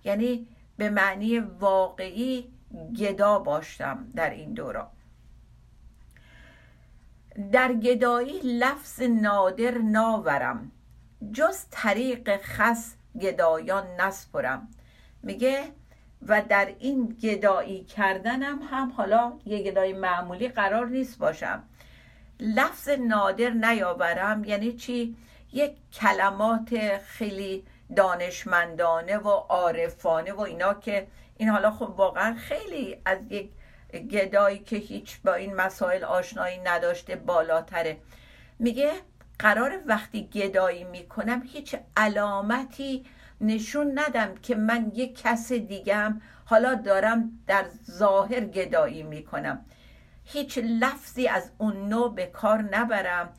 یعنی 0.04 0.46
به 0.76 0.90
معنی 0.90 1.38
واقعی 1.38 2.48
گدا 2.98 3.38
باشم 3.38 4.06
در 4.14 4.30
این 4.30 4.52
دوران 4.54 4.86
در 7.52 7.72
گدایی 7.72 8.40
لفظ 8.44 9.02
نادر 9.02 9.78
ناورم. 9.78 10.70
جز 11.32 11.64
طریق 11.70 12.36
خس 12.36 12.94
گدایان 13.20 13.86
نسپرم. 14.00 14.68
میگه 15.22 15.62
و 16.28 16.42
در 16.48 16.74
این 16.78 17.08
گدایی 17.22 17.84
کردنم 17.84 18.58
هم 18.70 18.90
حالا 18.90 19.32
یه 19.46 19.62
گدایی 19.62 19.92
معمولی 19.92 20.48
قرار 20.48 20.86
نیست 20.86 21.18
باشم. 21.18 21.62
لفظ 22.40 22.88
نادر 22.88 23.50
نیاورم 23.50 24.44
یعنی 24.44 24.72
چی؟ 24.72 25.16
یک 25.54 25.72
کلمات 25.92 26.98
خیلی 26.98 27.64
دانشمندانه 27.96 29.16
و 29.18 29.28
عارفانه 29.28 30.32
و 30.32 30.40
اینا 30.40 30.74
که 30.74 31.06
این 31.36 31.48
حالا 31.48 31.70
خب 31.70 31.94
واقعا 31.96 32.34
خیلی 32.34 32.96
از 33.04 33.18
یک 33.30 33.50
گدایی 34.10 34.58
که 34.58 34.76
هیچ 34.76 35.16
با 35.24 35.34
این 35.34 35.54
مسائل 35.54 36.04
آشنایی 36.04 36.58
نداشته 36.58 37.16
بالاتره. 37.16 37.96
میگه 38.58 38.92
قرار 39.38 39.80
وقتی 39.86 40.26
گدایی 40.26 40.84
می‌کنم 40.84 41.42
هیچ 41.46 41.76
علامتی 41.96 43.04
نشون 43.40 43.98
ندم 43.98 44.34
که 44.34 44.54
من 44.54 44.92
یک 44.94 45.22
کس 45.22 45.52
دیگم 45.52 46.20
حالا 46.44 46.74
دارم 46.74 47.30
در 47.46 47.64
ظاهر 47.90 48.40
گدایی 48.40 49.02
می‌کنم. 49.02 49.64
هیچ 50.24 50.58
لفظی 50.58 51.28
از 51.28 51.50
اون 51.58 51.88
نوع 51.88 52.14
به 52.14 52.26
کار 52.26 52.62
نبرم. 52.62 53.34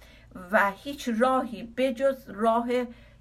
و 0.52 0.72
هیچ 0.72 1.10
راهی 1.20 1.64
بجز 1.64 2.24
راه 2.28 2.68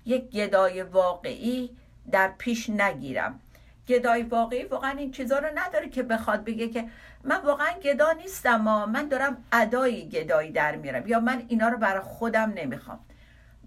یک 0.04 0.30
گدای 0.30 0.82
واقعی 0.82 1.70
در 2.10 2.32
پیش 2.38 2.70
نگیرم. 2.70 3.40
گدای 3.88 4.22
واقعی 4.22 4.64
واقعا 4.64 4.90
این 4.90 5.12
چیزها 5.12 5.38
رو 5.38 5.48
نداره 5.54 5.88
که 5.88 6.02
بخواد 6.02 6.44
بگه 6.44 6.68
که 6.68 6.88
من 7.24 7.40
واقعا 7.40 7.72
گدا 7.82 8.12
نیستم 8.12 8.56
ما 8.56 8.86
من 8.86 9.08
دارم 9.08 9.44
ادای 9.52 10.08
گدایی 10.08 10.52
در 10.52 10.76
میارم 10.76 11.08
یا 11.08 11.20
من 11.20 11.44
اینا 11.48 11.68
رو 11.68 11.78
برای 11.78 12.02
خودم 12.02 12.52
نمی‌خوام. 12.56 12.98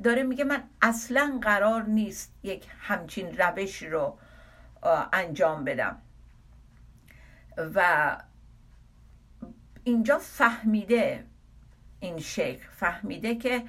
داره 0.04 0.24
میگه 0.24 0.44
من 0.44 0.64
اصلا 0.82 1.40
قرار 1.42 1.84
نیست 1.84 2.34
یک 2.44 2.66
همچین 2.80 3.38
روش 3.38 3.84
رو 3.84 4.18
انجام 5.14 5.64
بدم. 5.64 6.02
و 7.76 8.18
اینجا 9.84 10.18
فهمیده 10.18 11.26
این 12.00 12.20
شیخ 12.20 12.70
فهمیده 12.76 13.36
که 13.36 13.64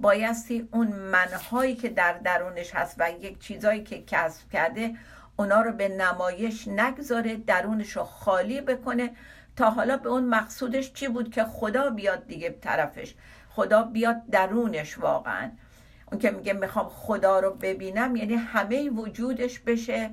بایستی 0.00 0.68
اون 0.72 0.86
منهایی 0.86 1.76
که 1.76 1.88
در 1.88 2.12
درونش 2.12 2.74
هست 2.74 2.96
و 2.98 3.10
یک 3.20 3.38
چیزایی 3.38 3.82
که 3.82 4.02
کسب 4.06 4.50
کرده 4.50 4.94
اونا 5.36 5.60
رو 5.60 5.72
به 5.72 5.88
نمایش 5.88 6.68
نگذاره 6.68 7.36
درونش 7.36 7.96
رو 7.96 8.04
خالی 8.04 8.60
بکنه 8.60 9.10
تا 9.56 9.70
حالا 9.70 9.96
به 9.96 10.08
اون 10.08 10.24
مقصودش 10.24 10.92
چی 10.92 11.08
بود 11.08 11.30
که 11.30 11.44
خدا 11.44 11.90
بیاد 11.90 12.26
دیگه 12.26 12.50
طرفش 12.50 13.14
خدا 13.48 13.82
بیاد 13.82 14.26
درونش 14.30 14.98
واقعا. 14.98 15.50
اون 16.12 16.20
که 16.20 16.30
میگه 16.30 16.52
می‌خوام 16.52 16.88
خدا 16.88 17.40
رو 17.40 17.50
ببینم 17.54 18.16
یعنی 18.16 18.34
همه 18.34 18.90
وجودش 18.90 19.58
بشه 19.58 20.10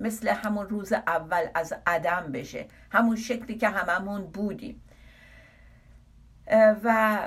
مثل 0.00 0.28
همون 0.28 0.68
روز 0.68 0.92
اول 0.92 1.46
از 1.54 1.74
عدم 1.86 2.32
بشه. 2.32 2.66
همون 2.90 3.16
شکلی 3.16 3.54
که 3.54 3.68
هممون 3.68 4.26
بودیم. 4.26 4.82
و 6.84 7.18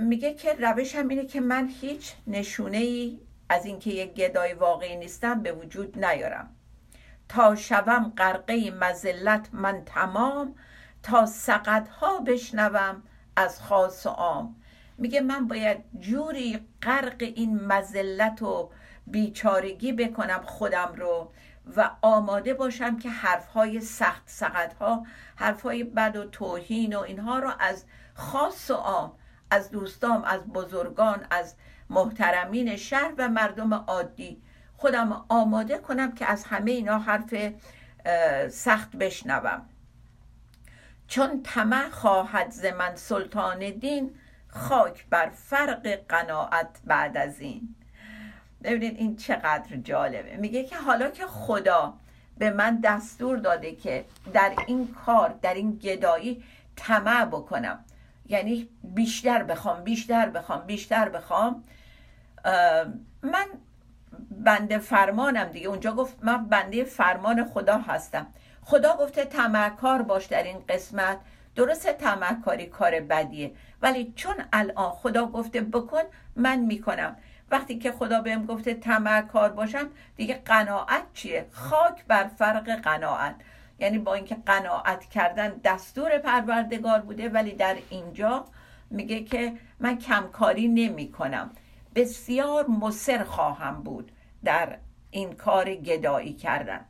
میگه 0.00 0.34
که 0.34 0.54
روش 0.54 0.94
هم 0.94 1.08
اینه 1.08 1.26
که 1.26 1.40
من 1.40 1.68
هیچ 1.80 2.14
نشونه 2.26 2.76
ای 2.76 3.20
از 3.48 3.64
اینکه 3.64 3.90
یک 3.90 4.14
گدای 4.14 4.54
واقعی 4.54 4.96
نیستم 4.96 5.42
به 5.42 5.52
وجود 5.52 6.04
نیارم. 6.04 6.56
تا 7.28 7.54
شوم 7.54 8.12
غرقه 8.16 8.70
مزلت 8.70 9.48
من 9.52 9.82
تمام 9.86 10.54
تا 11.02 11.26
سقط 11.26 11.88
ها 11.88 12.18
بشنوم 12.18 13.02
از 13.36 13.62
خاص 13.62 14.06
و 14.06 14.08
عام. 14.08 14.56
میگه 14.98 15.20
من 15.20 15.48
باید 15.48 15.84
جوری 16.00 16.60
غرق 16.82 17.16
این 17.18 17.64
مزلت 17.64 18.42
و 18.42 18.70
بیچارگی 19.06 19.92
بکنم 19.92 20.42
خودم 20.44 20.92
رو 20.96 21.32
و 21.76 21.90
آماده 22.02 22.54
باشم 22.54 22.98
که 22.98 23.10
حرفهای 23.10 23.80
سخت 23.80 24.22
سقط 24.26 24.74
ها 24.74 25.06
حرفهای 25.36 25.84
بد 25.84 26.16
و 26.16 26.24
توهین 26.24 26.96
و 26.96 27.00
اینها 27.00 27.38
رو 27.38 27.50
از 27.58 27.84
خاص 28.14 28.70
و 28.70 28.74
عام 28.74 29.12
از 29.50 29.70
دوستام 29.70 30.24
از 30.24 30.40
بزرگان 30.40 31.26
از 31.30 31.54
محترمین 31.90 32.76
شهر 32.76 33.14
و 33.18 33.28
مردم 33.28 33.74
عادی. 33.74 34.42
خودم 34.76 35.24
آماده 35.28 35.78
کنم 35.78 36.12
که 36.12 36.26
از 36.26 36.44
همه 36.44 36.70
اینا 36.70 36.98
حرف 36.98 37.34
سخت 38.48 38.96
بشنوم. 38.96 39.62
چون 41.08 41.42
طمع 41.42 41.88
خواهد 41.90 42.50
ز 42.50 42.64
من 42.64 42.96
سلطان 42.96 43.70
دین 43.70 44.14
خاک 44.48 45.06
بر 45.10 45.28
فرق 45.28 45.98
قناعت 46.08 46.80
بعد 46.84 47.16
از 47.16 47.40
این. 47.40 47.74
ببینید 48.64 48.96
این 48.96 49.16
چقدر 49.16 49.76
جالبه. 49.76 50.36
میگه 50.36 50.64
که 50.64 50.76
حالا 50.76 51.10
که 51.10 51.26
خدا 51.26 51.94
به 52.38 52.50
من 52.50 52.80
دستور 52.80 53.38
داده 53.38 53.72
که 53.74 54.04
در 54.32 54.52
این 54.66 54.94
کار 55.06 55.38
در 55.42 55.54
این 55.54 55.72
گدایی 55.72 56.44
طمع 56.76 57.24
بکنم 57.24 57.84
یعنی 58.32 58.68
بیشتر 58.84 59.42
بخوام 59.42 59.84
بیشتر 59.84 60.28
بخوام 60.28 60.60
بیشتر 60.66 61.08
بخوام. 61.08 61.64
من 63.22 63.46
بنده 64.30 64.78
فرمانم 64.78 65.44
دیگه. 65.44 65.68
اونجا 65.68 65.92
گفت 65.92 66.16
من 66.22 66.48
بنده 66.48 66.84
فرمان 66.84 67.44
خدا 67.44 67.78
هستم. 67.78 68.26
خدا 68.62 68.96
گفته 68.96 69.24
تمکار 69.24 70.02
باش 70.02 70.26
در 70.26 70.42
این 70.42 70.64
قسمت. 70.68 71.18
درست 71.56 71.88
تمکاری 71.88 72.66
کار 72.66 73.00
بدیه. 73.00 73.52
ولی 73.82 74.12
چون 74.16 74.34
الان 74.52 74.90
خدا 74.90 75.26
گفته 75.26 75.60
بکن 75.60 76.02
من 76.36 76.58
می‌کنم. 76.58 77.16
وقتی 77.50 77.78
که 77.78 77.92
خدا 77.92 78.20
بهم 78.20 78.46
گفته 78.46 78.74
تمکار 78.74 79.52
باشم 79.52 79.90
دیگه 80.16 80.42
قناعت 80.44 81.02
چیه؟ 81.14 81.46
خاک 81.52 82.04
بر 82.08 82.24
فرق 82.24 82.70
قناعت. 82.70 83.34
یعنی 83.82 83.98
با 83.98 84.14
اینکه 84.14 84.36
قناعت 84.46 85.04
کردن 85.04 85.60
دستور 85.64 86.18
پروردگار 86.18 87.00
بوده 87.00 87.28
ولی 87.28 87.52
در 87.52 87.76
اینجا 87.90 88.44
میگه 88.90 89.24
که 89.24 89.52
من 89.80 89.98
کمکاری 89.98 90.68
نمی 90.68 91.12
کنم. 91.12 91.50
بسیار 91.94 92.66
مصر 92.66 93.24
خواهم 93.24 93.82
بود 93.82 94.12
در 94.44 94.78
این 95.10 95.32
کار 95.32 95.74
گدایی 95.74 96.32
کردن. 96.32 96.84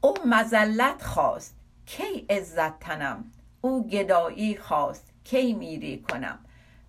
او 0.00 0.14
مزلت 0.26 1.02
خواست. 1.02 1.56
کی 1.86 2.26
عزت 2.30 2.78
تنم؟ 2.80 3.24
او 3.60 3.88
گدایی 3.88 4.56
خواست. 4.56 5.12
کی 5.24 5.52
میری 5.52 5.98
کنم؟ 6.10 6.38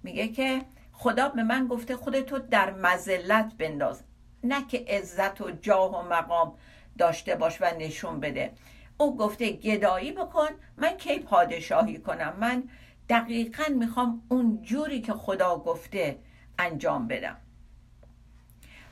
میگه 0.03 0.27
که 0.27 0.61
خدا 0.93 1.29
به 1.29 1.43
من 1.43 1.67
گفته 1.67 1.95
خودتو 1.95 2.39
در 2.39 2.71
مزلت 2.71 3.53
بنداز. 3.57 4.03
نه 4.43 4.67
که 4.67 4.85
عزت 4.87 5.41
و 5.41 5.51
جاه 5.51 5.99
و 5.99 6.13
مقام 6.13 6.53
داشته 7.01 7.35
باش 7.35 7.61
و 7.61 7.65
نشون 7.79 8.19
بده. 8.19 8.51
او 8.97 9.17
گفته 9.17 9.51
گدایی 9.51 10.11
بکن 10.11 10.49
من 10.77 10.97
کی 10.97 11.19
پادشاهی 11.19 11.97
کنم؟ 11.97 12.33
من 12.39 12.63
دقیقا 13.09 13.63
می‌خوام 13.69 14.21
اون 14.29 14.61
جوری 14.61 15.01
که 15.01 15.13
خدا 15.13 15.57
گفته 15.57 16.17
انجام 16.59 17.07
بدم. 17.07 17.37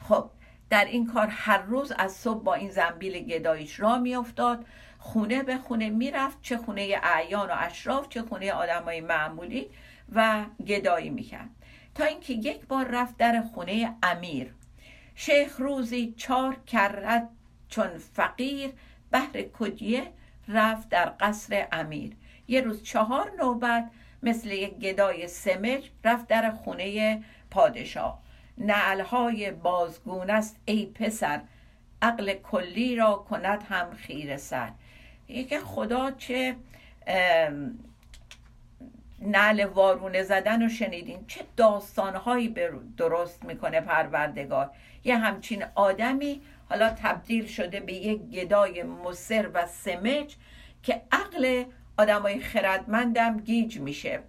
خب 0.07 0.29
در 0.69 0.85
این 0.85 1.07
کار 1.07 1.27
هر 1.27 1.61
روز 1.61 1.93
از 1.97 2.11
صبح 2.11 2.43
با 2.43 2.53
این 2.53 2.71
زنبیل 2.71 3.19
گداییش 3.19 3.79
را 3.79 3.97
میافتاد. 3.97 4.65
خونه 4.99 5.43
به 5.43 5.57
خونه 5.57 5.89
می‌رفت 5.89 6.37
چه 6.41 6.57
خونه 6.57 6.99
اعیان 7.03 7.49
و 7.49 7.53
اشراف 7.57 8.09
چه 8.09 8.21
خونه 8.21 8.51
آدمای 8.51 9.01
معمولی 9.01 9.69
و 10.15 10.45
گدایی 10.67 11.09
می‌کرد. 11.09 11.49
تا 11.95 12.03
اینکه 12.03 12.33
یک 12.33 12.65
بار 12.65 12.87
رفت 12.87 13.17
در 13.17 13.41
خونه 13.53 13.95
امیر. 14.03 14.53
شیخ 15.15 15.59
روزی 15.59 16.13
چار 16.17 16.55
کرد 16.55 17.29
چون 17.69 17.97
فقیر 17.97 18.71
بهر 19.12 19.41
کدیه 19.60 20.03
رفت 20.47 20.89
در 20.89 21.13
قصر 21.19 21.67
امیر. 21.71 22.15
یه 22.47 22.62
روز 22.62 22.84
چهار 22.84 23.32
نوبت 23.39 23.89
مثل 24.23 24.51
یک 24.51 24.73
گدای 24.73 25.27
سمج 25.27 25.89
رفت 26.03 26.27
در 26.27 26.51
خونه 26.51 27.19
پادشاه. 27.51 28.21
نعلهای 28.58 29.51
بازگون 29.51 30.29
است 30.29 30.60
ای 30.65 30.86
پسر 30.86 31.41
عقل 32.01 32.34
کلی 32.34 32.95
را 32.95 33.25
کند 33.29 33.63
هم 33.69 33.93
خیر 33.93 34.38
سر. 34.38 34.71
یکی 35.27 35.60
خدا 35.60 36.12
چه 36.12 36.55
نعل 39.21 39.65
وارونه 39.65 40.23
زدن 40.23 40.62
رو 40.62 40.69
شنیدین؟ 40.69 41.25
چه 41.27 41.41
داستانهایی 41.58 42.55
درست 42.97 43.45
می‌کنه 43.45 43.82
پروردگار؟ 43.82 44.71
یه 45.03 45.17
همچین 45.17 45.65
آدمی 45.75 46.41
حالا 46.69 46.89
تبدیل 46.89 47.45
شده 47.45 47.79
به 47.79 47.93
یک 47.93 48.21
گدای 48.21 48.84
مصر 48.84 49.49
و 49.53 49.67
سمج 49.67 50.36
که 50.84 51.01
عقل 51.12 51.63
آدمای 51.97 52.39
خردمندم 52.39 53.39
گیج 53.39 53.79
میشه. 53.79 54.19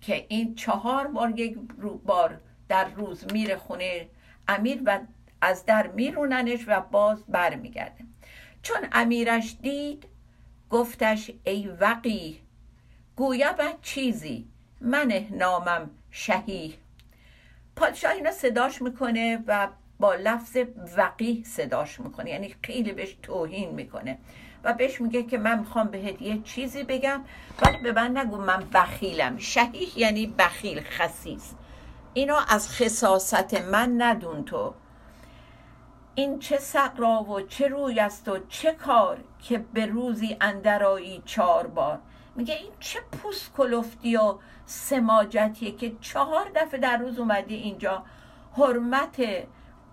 که 0.00 0.26
این 0.28 0.54
چهار 0.54 1.06
بار 1.06 1.40
یک 1.40 1.58
بار 2.04 2.40
در 2.68 2.84
روز 2.84 3.32
میره 3.32 3.56
خونه 3.56 4.08
امیر 4.48 4.82
و 4.84 5.00
از 5.40 5.64
در 5.64 5.86
میروننش 5.86 6.60
و 6.66 6.80
باز 6.80 7.24
برمیگرده. 7.28 8.04
چون 8.62 8.88
امیرش 8.92 9.56
دید 9.62 10.06
گفتش 10.70 11.30
ای 11.44 11.68
وقی 11.68 12.40
گویا 13.16 13.54
چیزی 13.82 14.48
من 14.80 15.26
نامم 15.30 15.90
شهی. 16.10 16.74
پادشاه 17.76 18.12
اینا 18.12 18.30
صداش 18.30 18.82
می‌کنه 18.82 19.44
و 19.46 19.68
با 20.02 20.14
لفظ 20.14 20.56
وقی 20.96 21.44
صداش 21.44 22.00
می‌کنه. 22.00 22.30
یعنی 22.30 22.54
خیلی 22.62 22.92
بهش 22.92 23.16
توهین 23.22 23.70
می‌کنه. 23.70 24.18
و 24.64 24.72
بهش 24.72 25.00
میگه 25.00 25.22
که 25.22 25.38
من 25.38 25.58
می‌خوام 25.58 25.86
بهت 25.86 26.22
یه 26.22 26.42
چیزی 26.42 26.84
بگم 26.84 27.24
ولی 27.62 27.78
به 27.82 27.92
من 27.92 28.18
نگو 28.18 28.36
من 28.36 28.64
بخیلم. 28.74 29.38
شهیح 29.38 29.98
یعنی 29.98 30.26
بخیل 30.38 30.80
خسیس. 30.80 31.54
اینو 32.14 32.36
از 32.48 32.70
خصاست 32.70 33.54
من 33.54 34.02
ندون 34.02 34.44
تو. 34.44 34.74
این 36.14 36.38
چه 36.38 36.58
سقرا 36.58 37.22
و 37.22 37.40
چه 37.40 37.68
روی 37.68 38.00
است 38.00 38.28
و 38.28 38.38
چه 38.48 38.72
کار 38.72 39.18
که 39.42 39.58
به 39.58 39.86
روزی 39.86 40.36
اندرایی 40.40 41.22
چهار 41.24 41.66
بار. 41.66 41.98
میگه 42.36 42.54
این 42.54 42.72
چه 42.80 43.00
پوست 43.12 43.52
کلفتی 43.56 44.16
و 44.16 44.34
سماجتیه 44.66 45.72
که 45.76 45.92
چهار 46.00 46.50
دفعه 46.54 46.80
در 46.80 46.96
روز 46.96 47.18
اومدی 47.18 47.54
اینجا. 47.54 48.02
حرمت 48.56 49.22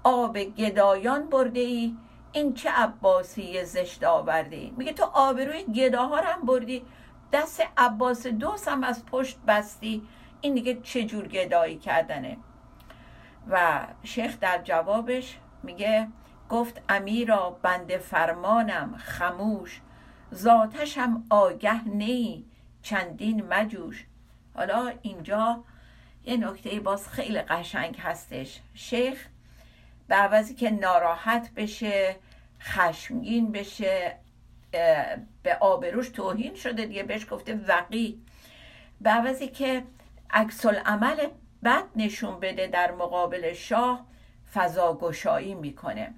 آب 0.03 0.37
گدایان 0.37 1.29
برده 1.29 1.59
ای 1.59 1.95
این 2.31 2.53
چه 2.53 2.69
عباسی 2.69 3.65
زشت 3.65 4.03
آورده 4.03 4.55
ای 4.55 4.73
میگه 4.77 4.93
تو 4.93 5.03
آبروی 5.03 5.63
گداها 5.63 6.19
رو 6.19 6.25
هم 6.25 6.41
بردی. 6.41 6.85
دست 7.33 7.63
عباس 7.77 8.27
دوست 8.27 8.67
هم 8.67 8.83
از 8.83 9.05
پشت 9.05 9.39
بستی. 9.47 10.01
این 10.41 10.53
دیگه 10.53 10.79
چه 10.83 11.03
جور 11.03 11.27
گدایی 11.27 11.77
کردنه؟ 11.77 12.37
و 13.49 13.87
شیخ 14.03 14.39
در 14.39 14.61
جوابش 14.63 15.37
میگه 15.63 16.07
گفت 16.49 16.81
امیرا 16.89 17.59
بنده 17.61 17.97
فرمانم 17.97 18.97
خموش. 18.97 19.81
ذاتشم 20.33 21.23
آگه 21.29 21.87
نی 21.87 22.45
چندین 22.81 23.45
مجوش. 23.49 24.05
حالا 24.55 24.93
اینجا 25.01 25.63
یه 26.25 26.37
نکته 26.37 26.79
باز 26.79 27.09
خیلی 27.09 27.41
قشنگ 27.41 27.97
هستش. 27.97 28.61
شیخ 28.73 29.27
به 30.09 30.15
عوضی 30.15 30.55
که 30.55 30.71
ناراحت 30.71 31.51
بشه 31.55 32.15
خشمگین 32.61 33.51
بشه 33.51 34.15
به 35.43 35.55
آبروش 35.59 36.09
توهین 36.09 36.55
شده 36.55 36.85
دیگه 36.85 37.03
بهش 37.03 37.25
گفته 37.31 37.55
وقی. 37.67 38.21
به 39.01 39.09
عوضی 39.09 39.47
که 39.47 39.83
عکس 40.31 40.65
عمل 40.65 41.27
بد 41.63 41.83
نشون 41.95 42.39
بده 42.39 42.67
در 42.67 42.91
مقابل 42.91 43.53
شاه 43.53 44.05
فضاگشایی 44.53 45.55
می‌کنه. 45.55 46.13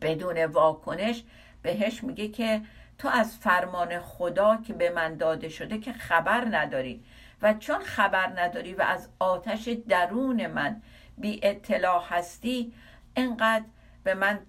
بدون 0.00 0.44
واکنش 0.44 1.24
بهش 1.62 2.04
میگه 2.04 2.28
که 2.28 2.60
تو 2.98 3.08
از 3.08 3.36
فرمان 3.36 3.98
خدا 3.98 4.56
که 4.56 4.72
به 4.72 4.90
من 4.90 5.16
داده 5.16 5.48
شده 5.48 5.78
که 5.78 5.92
خبر 5.92 6.44
نداری 6.50 7.04
و 7.42 7.54
چون 7.54 7.78
خبر 7.78 8.40
نداری 8.40 8.74
و 8.74 8.82
از 8.82 9.08
آتش 9.18 9.68
درون 9.68 10.46
من 10.46 10.82
بی 11.20 11.40
اطلاع 11.42 12.04
هستی 12.08 12.72
انقدر 13.16 13.64
به 14.04 14.14
من 14.14 14.40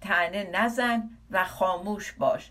تنه 0.00 0.50
نزن 0.52 1.10
و 1.30 1.44
خاموش 1.44 2.12
باش. 2.12 2.50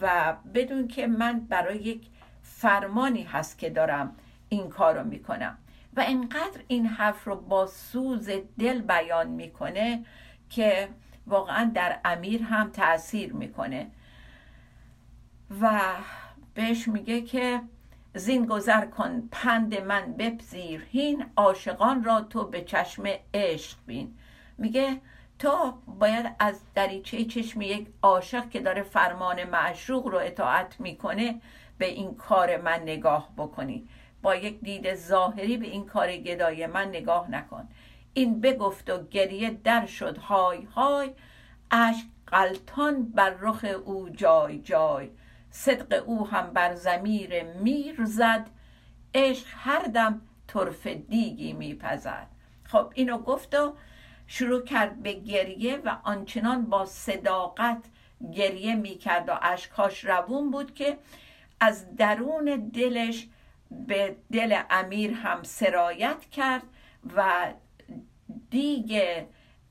و 0.00 0.36
بدون 0.54 0.88
که 0.88 1.06
من 1.06 1.40
برای 1.40 1.78
یک 1.78 2.06
فرمانی 2.42 3.22
هست 3.22 3.58
که 3.58 3.70
دارم 3.70 4.16
این 4.48 4.68
کار 4.68 4.98
رو 4.98 5.04
می‌کنم. 5.04 5.58
و 5.96 6.04
انقدر 6.06 6.60
این 6.68 6.86
حرف 6.86 7.24
رو 7.24 7.36
با 7.36 7.66
سوز 7.66 8.30
دل 8.58 8.80
بیان 8.80 9.26
می‌کنه 9.26 10.04
که 10.50 10.88
واقعا 11.26 11.70
در 11.74 11.98
امیر 12.04 12.42
هم 12.42 12.70
تاثیر 12.70 13.32
می‌کنه. 13.32 13.86
و 15.60 15.80
بهش 16.54 16.88
میگه 16.88 17.22
که 17.22 17.60
زین 18.16 18.46
گذر 18.46 18.86
کن 18.86 19.28
پند 19.32 19.80
من 19.80 20.12
بپذیر 20.12 20.86
هین 20.90 21.24
عاشقان 21.36 22.04
را 22.04 22.20
تو 22.20 22.44
به 22.44 22.60
چشم 22.60 23.02
عشق 23.34 23.78
بین. 23.86 24.18
میگه 24.58 25.00
تو 25.38 25.74
باید 25.86 26.26
از 26.38 26.60
دریچه 26.74 27.24
چشم 27.24 27.60
یک 27.60 27.88
عاشق 28.02 28.50
که 28.50 28.60
داره 28.60 28.82
فرمان 28.82 29.44
معشوق 29.44 30.06
رو 30.06 30.18
اطاعت 30.18 30.80
می‌کنه 30.80 31.40
به 31.78 31.86
این 31.86 32.14
کار 32.14 32.56
من 32.56 32.82
نگاه 32.82 33.32
بکنی. 33.36 33.88
با 34.22 34.34
یک 34.34 34.60
دید 34.60 34.94
ظاهری 34.94 35.56
به 35.56 35.66
این 35.66 35.86
کار 35.86 36.16
گدای 36.16 36.66
من 36.66 36.88
نگاه 36.88 37.30
نکن. 37.30 37.68
این 38.14 38.40
بگفت 38.40 38.90
و 38.90 39.06
گریه 39.10 39.50
در 39.50 39.86
شد 39.86 40.18
های 40.18 40.62
های 40.62 41.10
اشک 41.70 42.06
قلتان 42.26 43.02
بر 43.02 43.30
رخ 43.30 43.64
او 43.84 44.08
جای 44.08 44.58
جای. 44.58 45.10
صدق 45.56 46.08
او 46.08 46.28
هم 46.28 46.52
بر 46.52 46.74
زمیر 46.74 47.42
میر 47.42 48.04
زد. 48.04 48.46
عشق 49.14 49.46
هر 49.50 49.82
دم 49.82 50.20
طرف 50.46 50.86
دیگی 50.86 51.52
میپزد. 51.52 52.26
خب 52.64 52.92
اینو 52.94 53.18
گفت 53.18 53.54
و 53.54 53.74
شروع 54.26 54.62
کرد 54.64 55.02
به 55.02 55.12
گریه 55.12 55.76
و 55.76 55.96
آنچنان 56.02 56.64
با 56.64 56.84
صداقت 56.86 57.84
گریه 58.32 58.74
می‌کرد 58.74 59.28
و 59.28 59.32
اشکاش 59.42 60.04
روون 60.04 60.50
بود 60.50 60.74
که 60.74 60.98
از 61.60 61.96
درون 61.96 62.70
دلش 62.74 63.28
به 63.70 64.16
دل 64.32 64.60
امیر 64.70 65.12
هم 65.12 65.42
سرایت 65.42 66.24
کرد 66.30 66.62
و 67.16 67.52
دیگ 68.50 69.22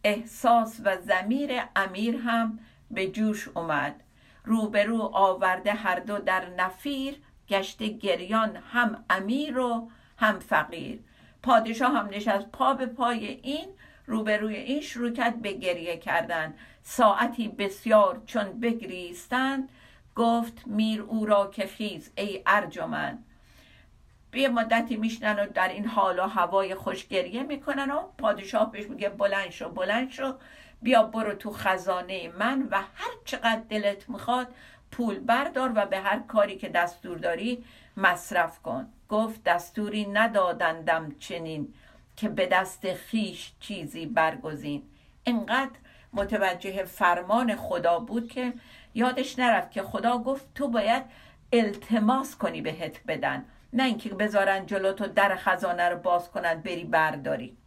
احساس 0.03 0.81
و 0.83 0.97
زمیر 1.01 1.51
امیر 1.75 2.15
هم 2.15 2.59
به 2.91 3.07
جوش 3.07 3.47
اومد. 3.47 4.04
روبرو 4.45 5.01
آورده 5.13 5.73
هر 5.73 5.99
دو 5.99 6.17
در 6.17 6.49
نفیر 6.57 7.15
گشته 7.49 7.87
گریان 7.87 8.55
هم 8.55 9.05
امیر 9.09 9.57
و 9.57 9.89
هم 10.17 10.39
فقیر. 10.39 10.99
پادشاه 11.43 11.93
هم 11.93 12.07
نشست 12.11 12.51
پا 12.51 12.73
به 12.73 12.85
پای 12.85 13.25
این 13.27 13.67
روبروی 14.05 14.55
این 14.55 14.81
شروع 14.81 15.11
کرد 15.11 15.41
به 15.41 15.53
گریه 15.53 15.97
کردن. 15.97 16.53
ساعتی 16.83 17.47
بسیار 17.47 18.21
چون 18.25 18.59
بگریستند 18.59 19.69
گفت 20.15 20.63
میر 20.65 21.01
او 21.01 21.25
را 21.25 21.47
که 21.47 21.67
خیز 21.67 22.11
ای 22.17 22.43
ارجمند. 22.45 23.25
به 24.31 24.47
مدتی 24.47 24.97
میشنن 24.97 25.39
و 25.39 25.47
در 25.47 25.67
این 25.67 25.85
حال 25.85 26.19
و 26.19 26.23
هوای 26.23 26.75
خوشگریه 26.75 27.43
می‌کنن 27.43 27.91
و 27.91 28.01
پادشاه 28.17 28.71
بهش 28.71 28.85
میگه 28.85 29.09
بلند 29.09 29.49
شو 29.49 29.69
بلند 29.69 30.11
شو. 30.11 30.33
بیا 30.85 31.03
برو 31.03 31.33
تو 31.33 31.51
خزانه 31.51 32.31
من 32.39 32.67
و 32.71 32.75
هر 32.77 33.11
چقدر 33.25 33.61
دلت 33.69 34.09
می‌خواد 34.09 34.47
پول 34.91 35.19
بردار 35.19 35.71
و 35.75 35.85
به 35.85 35.99
هر 35.99 36.19
کاری 36.19 36.55
که 36.55 36.69
دستور 36.69 37.17
داری 37.17 37.63
مصرف 37.97 38.61
کن. 38.61 38.87
گفت 39.09 39.43
دستوری 39.43 40.05
ندادندم 40.05 41.15
چنین 41.19 41.73
که 42.15 42.29
به 42.29 42.45
دست 42.45 42.93
خیش 42.93 43.53
چیزی 43.59 44.05
برگزین. 44.05 44.83
انقدر 45.25 45.71
متوجه 46.13 46.83
فرمان 46.83 47.55
خدا 47.55 47.99
بود 47.99 48.31
که 48.31 48.53
یادش 48.93 49.39
نرفت 49.39 49.71
که 49.71 49.83
خدا 49.83 50.17
گفت 50.17 50.53
تو 50.55 50.67
باید 50.67 51.03
التماس 51.53 52.35
کنی 52.35 52.61
بهت 52.61 53.03
بدن. 53.07 53.45
نه 53.73 53.83
اینکه 53.83 54.09
بذارن 54.09 54.65
جلو 54.65 54.93
تو 54.93 55.07
در 55.07 55.35
خزانه 55.35 55.89
رو 55.89 55.97
باز 55.97 56.31
کنن 56.31 56.61
بری 56.61 56.83
برداری. 56.83 57.57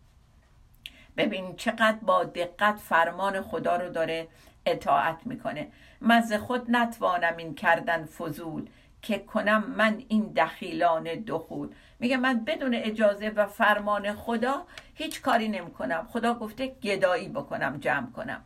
ببین 1.19 1.57
چقدر 1.57 1.99
با 2.03 2.25
دقت 2.25 2.77
فرمان 2.77 3.41
خدا 3.41 3.77
رو 3.77 3.91
داره 3.91 4.29
اطاعت 4.67 5.19
می‌کنه. 5.25 5.69
من 6.01 6.21
خود 6.21 6.67
نتوانم 6.69 7.37
این 7.37 7.55
کردن 7.55 8.05
فضول 8.05 8.69
که 9.03 9.19
کنم 9.19 9.65
من 9.77 10.03
این 10.09 10.33
دخیلان 10.37 11.05
دخول. 11.05 11.69
میگه 12.01 12.17
من 12.17 12.45
بدون 12.45 12.75
اجازه 12.75 13.29
و 13.29 13.47
فرمان 13.47 14.13
خدا 14.13 14.65
هیچ 14.95 15.23
کاری 15.23 15.49
نمی‌کنم. 15.49 16.09
خدا 16.13 16.35
گفته 16.35 16.67
گدایی 16.67 17.29
بکنم 17.29 17.79
جمع 17.79 18.11
کنم. 18.11 18.43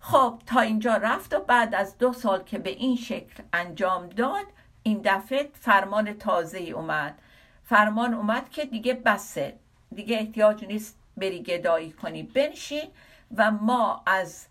خب 0.00 0.38
تا 0.46 0.60
اینجا 0.60 0.96
رفت 0.96 1.34
و 1.34 1.40
بعد 1.40 1.74
از 1.74 1.98
دو 1.98 2.12
سال 2.12 2.42
که 2.42 2.58
به 2.58 2.70
این 2.70 2.96
شکل 2.96 3.42
انجام 3.52 4.08
داد 4.08 4.46
این 4.82 5.00
دفعه 5.04 5.48
فرمان 5.52 6.12
تازه 6.12 6.58
اومد. 6.58 7.18
فرمان 7.64 8.14
اومد 8.14 8.50
که 8.50 8.64
دیگه 8.64 8.94
بسه. 8.94 9.56
دیگه 9.94 10.16
احتیاج 10.18 10.64
نیست 10.64 10.99
بری 11.20 11.42
گدایی 11.42 11.92
کنی 11.92 12.22
بنشین 12.22 12.90
و 13.36 13.50
ما 13.50 14.02
از 14.06 14.46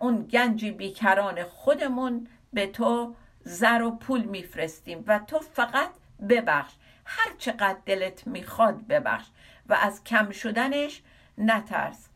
اون 0.00 0.22
گنج 0.22 0.64
بیکران 0.64 1.44
خودمون 1.44 2.28
به 2.52 2.66
تو 2.66 3.14
زر 3.44 3.82
و 3.82 3.90
پول 3.90 4.22
میفرستیم 4.22 5.04
و 5.06 5.18
تو 5.18 5.38
فقط 5.38 5.90
ببخش. 6.28 6.72
هر 7.04 7.32
چقدر 7.38 7.78
دلت 7.86 8.26
می‌خواد 8.26 8.86
ببخش 8.86 9.26
و 9.68 9.74
از 9.74 10.04
کم 10.04 10.30
شدنش 10.30 11.02
نترس. 11.38 12.06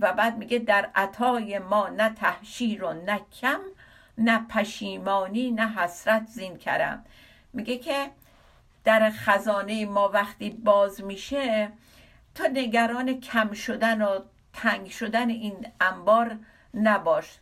و 0.00 0.12
بعد 0.12 0.38
میگه 0.38 0.58
در 0.58 0.90
عطای 0.94 1.58
ما 1.58 1.88
نه 1.88 2.08
تحشیر 2.14 2.84
و 2.84 2.92
نه 2.92 3.20
کم 3.40 3.60
نه 4.18 4.46
پشیمانی 4.48 5.50
نه 5.50 5.68
حسرت 5.68 6.26
زین 6.26 6.58
کرم. 6.58 7.04
میگه 7.52 7.78
که 7.78 8.10
در 8.84 9.10
خزانه 9.10 9.86
ما 9.86 10.08
وقتی 10.08 10.50
باز 10.50 11.04
میشه 11.04 11.72
تو 12.36 12.48
نگران 12.48 13.20
کم 13.20 13.52
شدن 13.52 14.02
و 14.02 14.18
تنگ 14.52 14.90
شدن 14.90 15.28
این 15.28 15.66
انبار 15.80 16.38
نباش. 16.74 17.38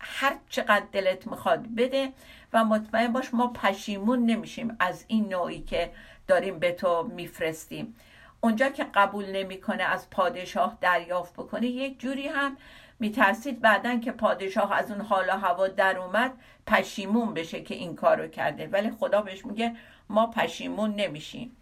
هر 0.00 0.36
چقدر 0.48 0.84
دلت 0.92 1.26
می‌خواد 1.26 1.74
بده 1.76 2.12
و 2.52 2.64
مطمئن 2.64 3.12
باش 3.12 3.34
ما 3.34 3.46
پشیمون 3.46 4.26
نمیشیم 4.26 4.76
از 4.80 5.04
این 5.08 5.28
نوعی 5.28 5.60
که 5.60 5.90
داریم 6.26 6.58
به 6.58 6.72
تو 6.72 7.02
میفرستیم. 7.02 7.96
اونجا 8.40 8.68
که 8.68 8.84
قبول 8.94 9.36
نمی‌کنه 9.36 9.82
از 9.82 10.10
پادشاه 10.10 10.78
دریافت 10.80 11.32
بکنه 11.32 11.66
یک 11.66 12.00
جوری 12.00 12.28
هم 12.28 12.56
میترسید 12.98 13.60
بعدا 13.60 13.98
که 13.98 14.12
پادشاه 14.12 14.72
از 14.72 14.90
اون 14.90 15.00
حال 15.00 15.28
و 15.28 15.32
هوا 15.32 15.68
در 15.68 15.98
اومد 15.98 16.32
پشیمون 16.66 17.34
بشه 17.34 17.62
که 17.62 17.74
این 17.74 17.96
کارو 17.96 18.28
کرده. 18.28 18.66
ولی 18.66 18.90
خدا 18.90 19.22
بهش 19.22 19.46
میگه 19.46 19.76
ما 20.08 20.26
پشیمون 20.26 20.94
نمیشیم. 20.94 21.56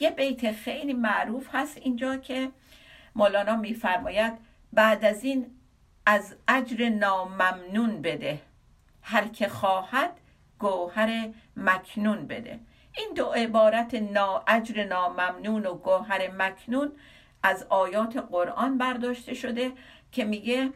یه 0.00 0.10
بیت 0.10 0.52
خیلی 0.52 0.92
معروف 0.92 1.48
هست 1.52 1.76
اینجا 1.76 2.16
که 2.16 2.50
مولانا 3.14 3.56
میفرماید 3.56 4.32
بعد 4.72 5.04
از 5.04 5.24
این 5.24 5.46
از 6.06 6.34
اجر 6.48 6.88
ناممنون 6.88 8.02
بده. 8.02 8.40
هر 9.02 9.28
که 9.28 9.48
خواهد 9.48 10.10
گوهر 10.58 11.28
مکنون 11.56 12.26
بده. 12.26 12.60
این 12.96 13.14
دو 13.16 13.24
عبارت 13.24 13.94
نا 13.94 14.44
اجر 14.46 14.84
ناممنون 14.84 15.66
و 15.66 15.74
گوهر 15.74 16.30
مکنون 16.30 16.92
از 17.42 17.66
آیات 17.68 18.16
قرآن 18.16 18.78
برداشته 18.78 19.34
شده 19.34 19.72
که 20.12 20.24
میگه 20.24 20.70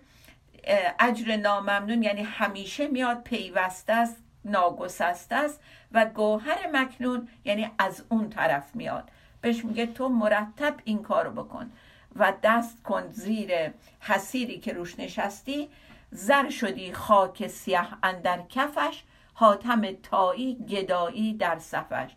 اجر 1.01 1.37
ناممنون 1.37 2.03
یعنی 2.03 2.23
همیشه 2.23 2.87
میاد 2.87 3.23
پیوسته 3.23 3.93
است 3.93 4.17
ناگسسته 4.49 5.35
است 5.35 5.61
و 5.93 6.07
گوهر 6.07 6.67
مکنون 6.73 7.29
یعنی 7.45 7.71
از 7.79 8.05
اون 8.09 8.31
طرف 8.31 8.77
میاد. 8.77 9.11
بهش 9.41 9.65
میگه 9.65 9.87
تو 9.87 10.09
مرتب 10.09 10.75
این 10.85 11.03
کارو 11.03 11.31
بکن 11.31 11.71
و 12.17 12.33
دست 12.43 12.83
کن 12.83 13.09
زیر 13.09 13.53
حسیری 14.01 14.59
که 14.59 14.73
روش 14.73 14.99
نشستی. 14.99 15.69
زر 16.11 16.51
شدی 16.51 16.93
خاک 16.93 17.47
سیه 17.47 17.87
اندر 18.03 18.43
کفش 18.49 19.03
حاتم 19.35 19.93
تایی 19.93 20.55
گدایی 20.55 21.35
در 21.35 21.59
صفش. 21.59 22.11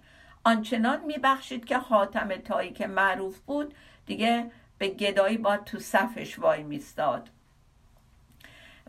آنچنان 0.43 1.05
میبخشید 1.05 1.65
که 1.65 1.77
حاتم 1.77 2.35
تایی 2.35 2.71
که 2.71 2.87
معروف 2.87 3.39
بود 3.39 3.73
دیگه 4.05 4.51
به 4.77 4.87
گدایی 4.87 5.37
با 5.37 5.57
تو 5.57 5.79
صفش 5.79 6.39
وای 6.39 6.63
میستاد 6.63 7.29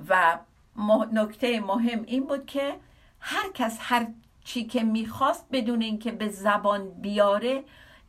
و 0.09 0.39
نکته 1.13 1.61
مهم 1.61 2.03
این 2.07 2.27
بود 2.27 2.47
که 2.47 2.75
هر 3.25 3.51
کس 3.55 3.79
هر 3.81 4.07
چی 4.45 4.65
که 4.65 4.83
می‌خواست 4.83 5.47
بدون 5.53 5.83
اینکه 5.83 6.13
به 6.13 6.29
زبان 6.29 6.91
بیاره 6.91 7.65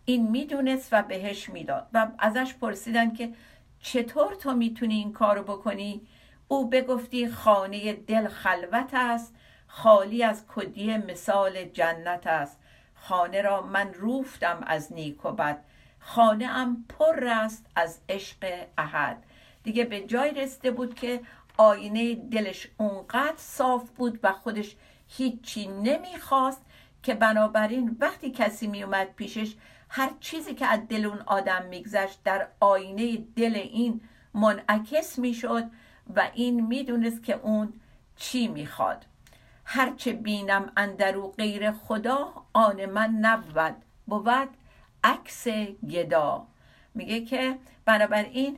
این 0.05 0.31
می‌دونست 0.31 0.89
و 0.91 1.03
بهش 1.03 1.49
می‌داد. 1.49 1.87
و 1.93 2.07
ازش 2.19 2.53
پرسیدن 2.53 3.13
که 3.13 3.33
چطور 3.79 4.35
تو 4.35 4.53
می‌تونی 4.53 4.95
این 4.95 5.13
کارو 5.13 5.43
بکنی؟ 5.43 6.01
او 6.47 6.69
بگفتی 6.69 7.27
خانه 7.27 7.93
دل 7.93 8.27
خلوت 8.27 8.89
است 8.93 9.35
خالی 9.67 10.23
از 10.23 10.45
کدی 10.47 10.97
مثال 10.97 11.63
جنت 11.63 12.27
است. 12.27 12.59
خانه 12.95 13.41
را 13.41 13.61
من 13.61 13.93
روفتم 13.93 14.63
از 14.67 14.93
نیک 14.93 15.25
و 15.25 15.31
بد. 15.31 15.63
خانه 15.99 16.45
ام 16.45 16.85
پر 16.89 17.27
است 17.27 17.65
از 17.75 17.99
عشق 18.09 18.67
احد. 18.77 19.23
دیگه 19.63 19.83
به 19.83 20.01
جای 20.01 20.31
رسیده 20.31 20.71
بود 20.71 20.95
که 20.95 21.21
آینه 21.57 22.15
دلش 22.15 22.67
اونقدر 22.77 23.37
صاف 23.37 23.89
بود 23.89 24.19
و 24.23 24.31
خودش 24.31 24.75
هیچی 25.17 25.67
نمی‌خواست 25.67 26.61
که 27.03 27.13
بنابراین 27.13 27.97
وقتی 27.99 28.31
کسی 28.31 28.67
میومد 28.67 29.13
پیشش 29.15 29.55
هر 29.89 30.11
چیزی 30.19 30.53
که 30.53 30.65
از 30.65 30.87
دل 30.87 31.05
اون 31.05 31.19
آدم 31.19 31.65
میگذشت 31.65 32.23
در 32.23 32.47
آینه 32.59 33.17
دل 33.35 33.55
این 33.55 34.01
منعکس 34.33 35.19
می‌شد 35.19 35.63
و 36.15 36.29
این 36.33 36.65
می‌دونست 36.67 37.23
که 37.23 37.33
اون 37.33 37.73
چی 38.15 38.47
می‌خواد. 38.47 39.05
هرچه 39.65 40.13
بینم 40.13 40.71
اندرو 40.77 41.27
غیر 41.27 41.71
خدا 41.71 42.33
آن 42.53 42.85
من 42.85 43.09
نبود. 43.09 43.75
بود 44.07 44.49
عکس 45.03 45.47
گدا. 45.89 46.47
میگه 46.93 47.25
که 47.25 47.57
بنابراین 47.85 48.57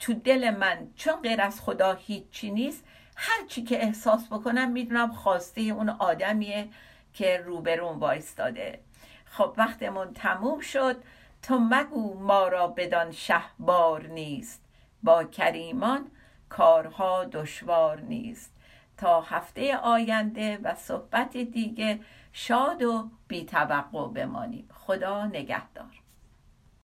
تو 0.00 0.14
دل 0.14 0.50
من 0.50 0.90
چون 0.96 1.14
غیر 1.14 1.40
از 1.40 1.60
خدا 1.60 1.94
هیچی 1.94 2.50
نیست 2.50 2.84
هر 3.20 3.46
چی 3.46 3.62
که 3.62 3.82
احساس 3.82 4.26
بکنم 4.26 4.70
می‌دونم 4.70 5.12
خواسته 5.12 5.60
اون 5.60 5.88
آدمیه 5.88 6.68
که 7.12 7.42
روبرون 7.46 7.98
وایستاده. 7.98 8.80
خب 9.24 9.54
وقتمون 9.56 10.12
تموم 10.12 10.60
شد. 10.60 10.96
تو 11.42 11.58
مگو 11.58 12.14
ما 12.20 12.48
را 12.48 12.66
بدان 12.66 13.12
شهبار 13.12 14.06
نیست. 14.06 14.62
با 15.02 15.24
کریمان 15.24 16.10
کارها 16.48 17.24
دشوار 17.24 18.00
نیست. 18.00 18.52
تا 18.96 19.20
هفته 19.20 19.76
آینده 19.76 20.58
و 20.62 20.74
صحبت 20.74 21.36
دیگه 21.36 22.00
شاد 22.32 22.82
و 22.82 23.10
بیتوقع 23.28 24.08
بمانیم. 24.08 24.68
خدا 24.74 25.26
نگهدار. 25.26 25.97